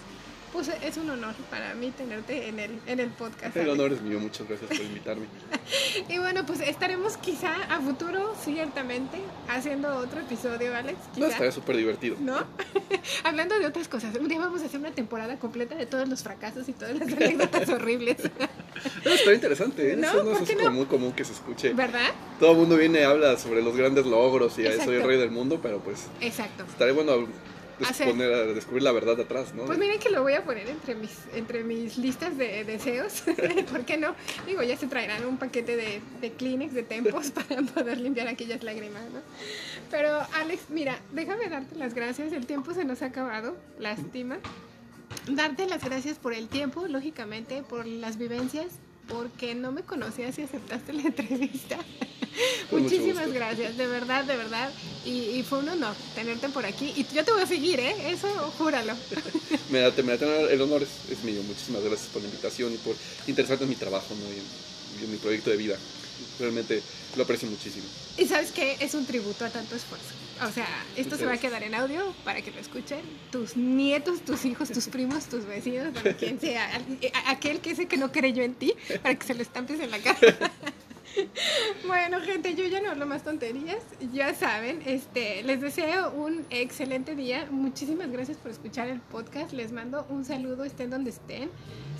[0.51, 3.55] pues es un honor para mí tenerte en el, en el podcast.
[3.55, 5.25] El honor es mío, muchas gracias por invitarme.
[6.09, 9.17] y bueno, pues estaremos quizá a futuro, ciertamente,
[9.47, 10.97] haciendo otro episodio, Alex.
[11.13, 11.19] Quizá.
[11.19, 12.17] No, estaría súper divertido.
[12.19, 12.37] ¿No?
[13.23, 14.15] Hablando de otras cosas.
[14.15, 17.07] Un día vamos a hacer una temporada completa de todos los fracasos y todas las
[17.13, 18.17] anécdotas horribles.
[19.03, 19.95] no, está interesante, ¿eh?
[19.95, 20.07] ¿No?
[20.07, 20.71] Eso no es no?
[20.71, 21.73] muy común que se escuche.
[21.73, 22.11] ¿Verdad?
[22.39, 24.85] Todo el mundo viene y habla sobre los grandes logros y Exacto.
[24.85, 26.07] soy el rey del mundo, pero pues...
[26.21, 26.65] Exacto.
[26.65, 27.27] Estaría bueno
[28.05, 29.65] poner a descubrir la verdad atrás, ¿no?
[29.65, 33.23] Pues miren que lo voy a poner entre mis, entre mis listas de deseos.
[33.71, 34.15] ¿Por qué no?
[34.45, 38.63] Digo, ya se traerán un paquete de, de Kleenex, de tempos para poder limpiar aquellas
[38.63, 39.19] lágrimas, ¿no?
[39.91, 42.33] Pero Alex, mira, déjame darte las gracias.
[42.33, 44.37] El tiempo se nos ha acabado, lástima.
[45.27, 48.67] Darte las gracias por el tiempo, lógicamente, por las vivencias,
[49.07, 51.77] porque no me conocías y aceptaste la entrevista.
[52.71, 54.69] Muchísimas gracias, de verdad, de verdad.
[55.05, 56.93] Y, y, fue un honor tenerte por aquí.
[56.95, 57.95] Y yo te voy a seguir, ¿eh?
[58.09, 58.27] Eso,
[58.57, 58.93] júralo.
[59.69, 61.41] me da, me da, el honor es, es, mío.
[61.43, 62.95] Muchísimas gracias por la invitación y por
[63.27, 64.29] interesarte en mi trabajo ¿no?
[64.29, 65.77] y, en, y en mi proyecto de vida.
[66.39, 66.81] Realmente
[67.15, 67.85] lo aprecio muchísimo.
[68.17, 70.13] Y sabes que es un tributo a tanto esfuerzo.
[70.43, 70.67] O sea,
[70.97, 72.99] esto Muchas se va a quedar en audio para que lo escuchen
[73.31, 76.81] tus nietos, tus hijos, tus primos, tus vecinos, bueno, quien sea,
[77.27, 79.99] aquel que ese que no creyó en ti, para que se lo estampes en la
[79.99, 80.17] cara.
[81.87, 83.83] Bueno, gente, yo ya no hablo más tonterías.
[84.13, 87.47] Ya saben, este, les deseo un excelente día.
[87.51, 89.53] Muchísimas gracias por escuchar el podcast.
[89.53, 91.49] Les mando un saludo, estén donde estén.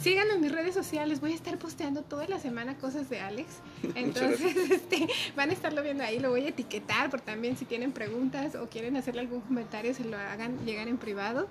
[0.02, 1.22] Síganme en mis redes sociales.
[1.22, 3.50] Voy a estar posteando toda la semana cosas de Alex.
[3.96, 6.20] Entonces, este, van a estarlo viendo ahí.
[6.20, 10.04] Lo voy a etiquetar por también si tienen preguntas o quieren hacerle algún comentario, se
[10.04, 11.48] lo hagan llegar en privado.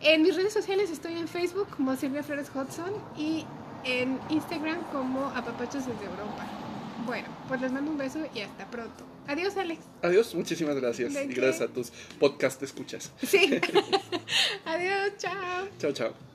[0.00, 3.46] En mis redes sociales estoy en Facebook como Silvia Flores Hudson y
[3.84, 6.55] en Instagram como Apapachos desde Europa.
[7.06, 9.04] Bueno, pues les mando un beso y hasta pronto.
[9.28, 9.80] Adiós, Alex.
[10.02, 11.14] Adiós, muchísimas gracias.
[11.14, 13.12] ¿De Y gracias a tus podcast escuchas.
[13.22, 13.60] Sí.
[14.64, 15.68] Adiós, chao.
[15.78, 16.26] Chao, chao.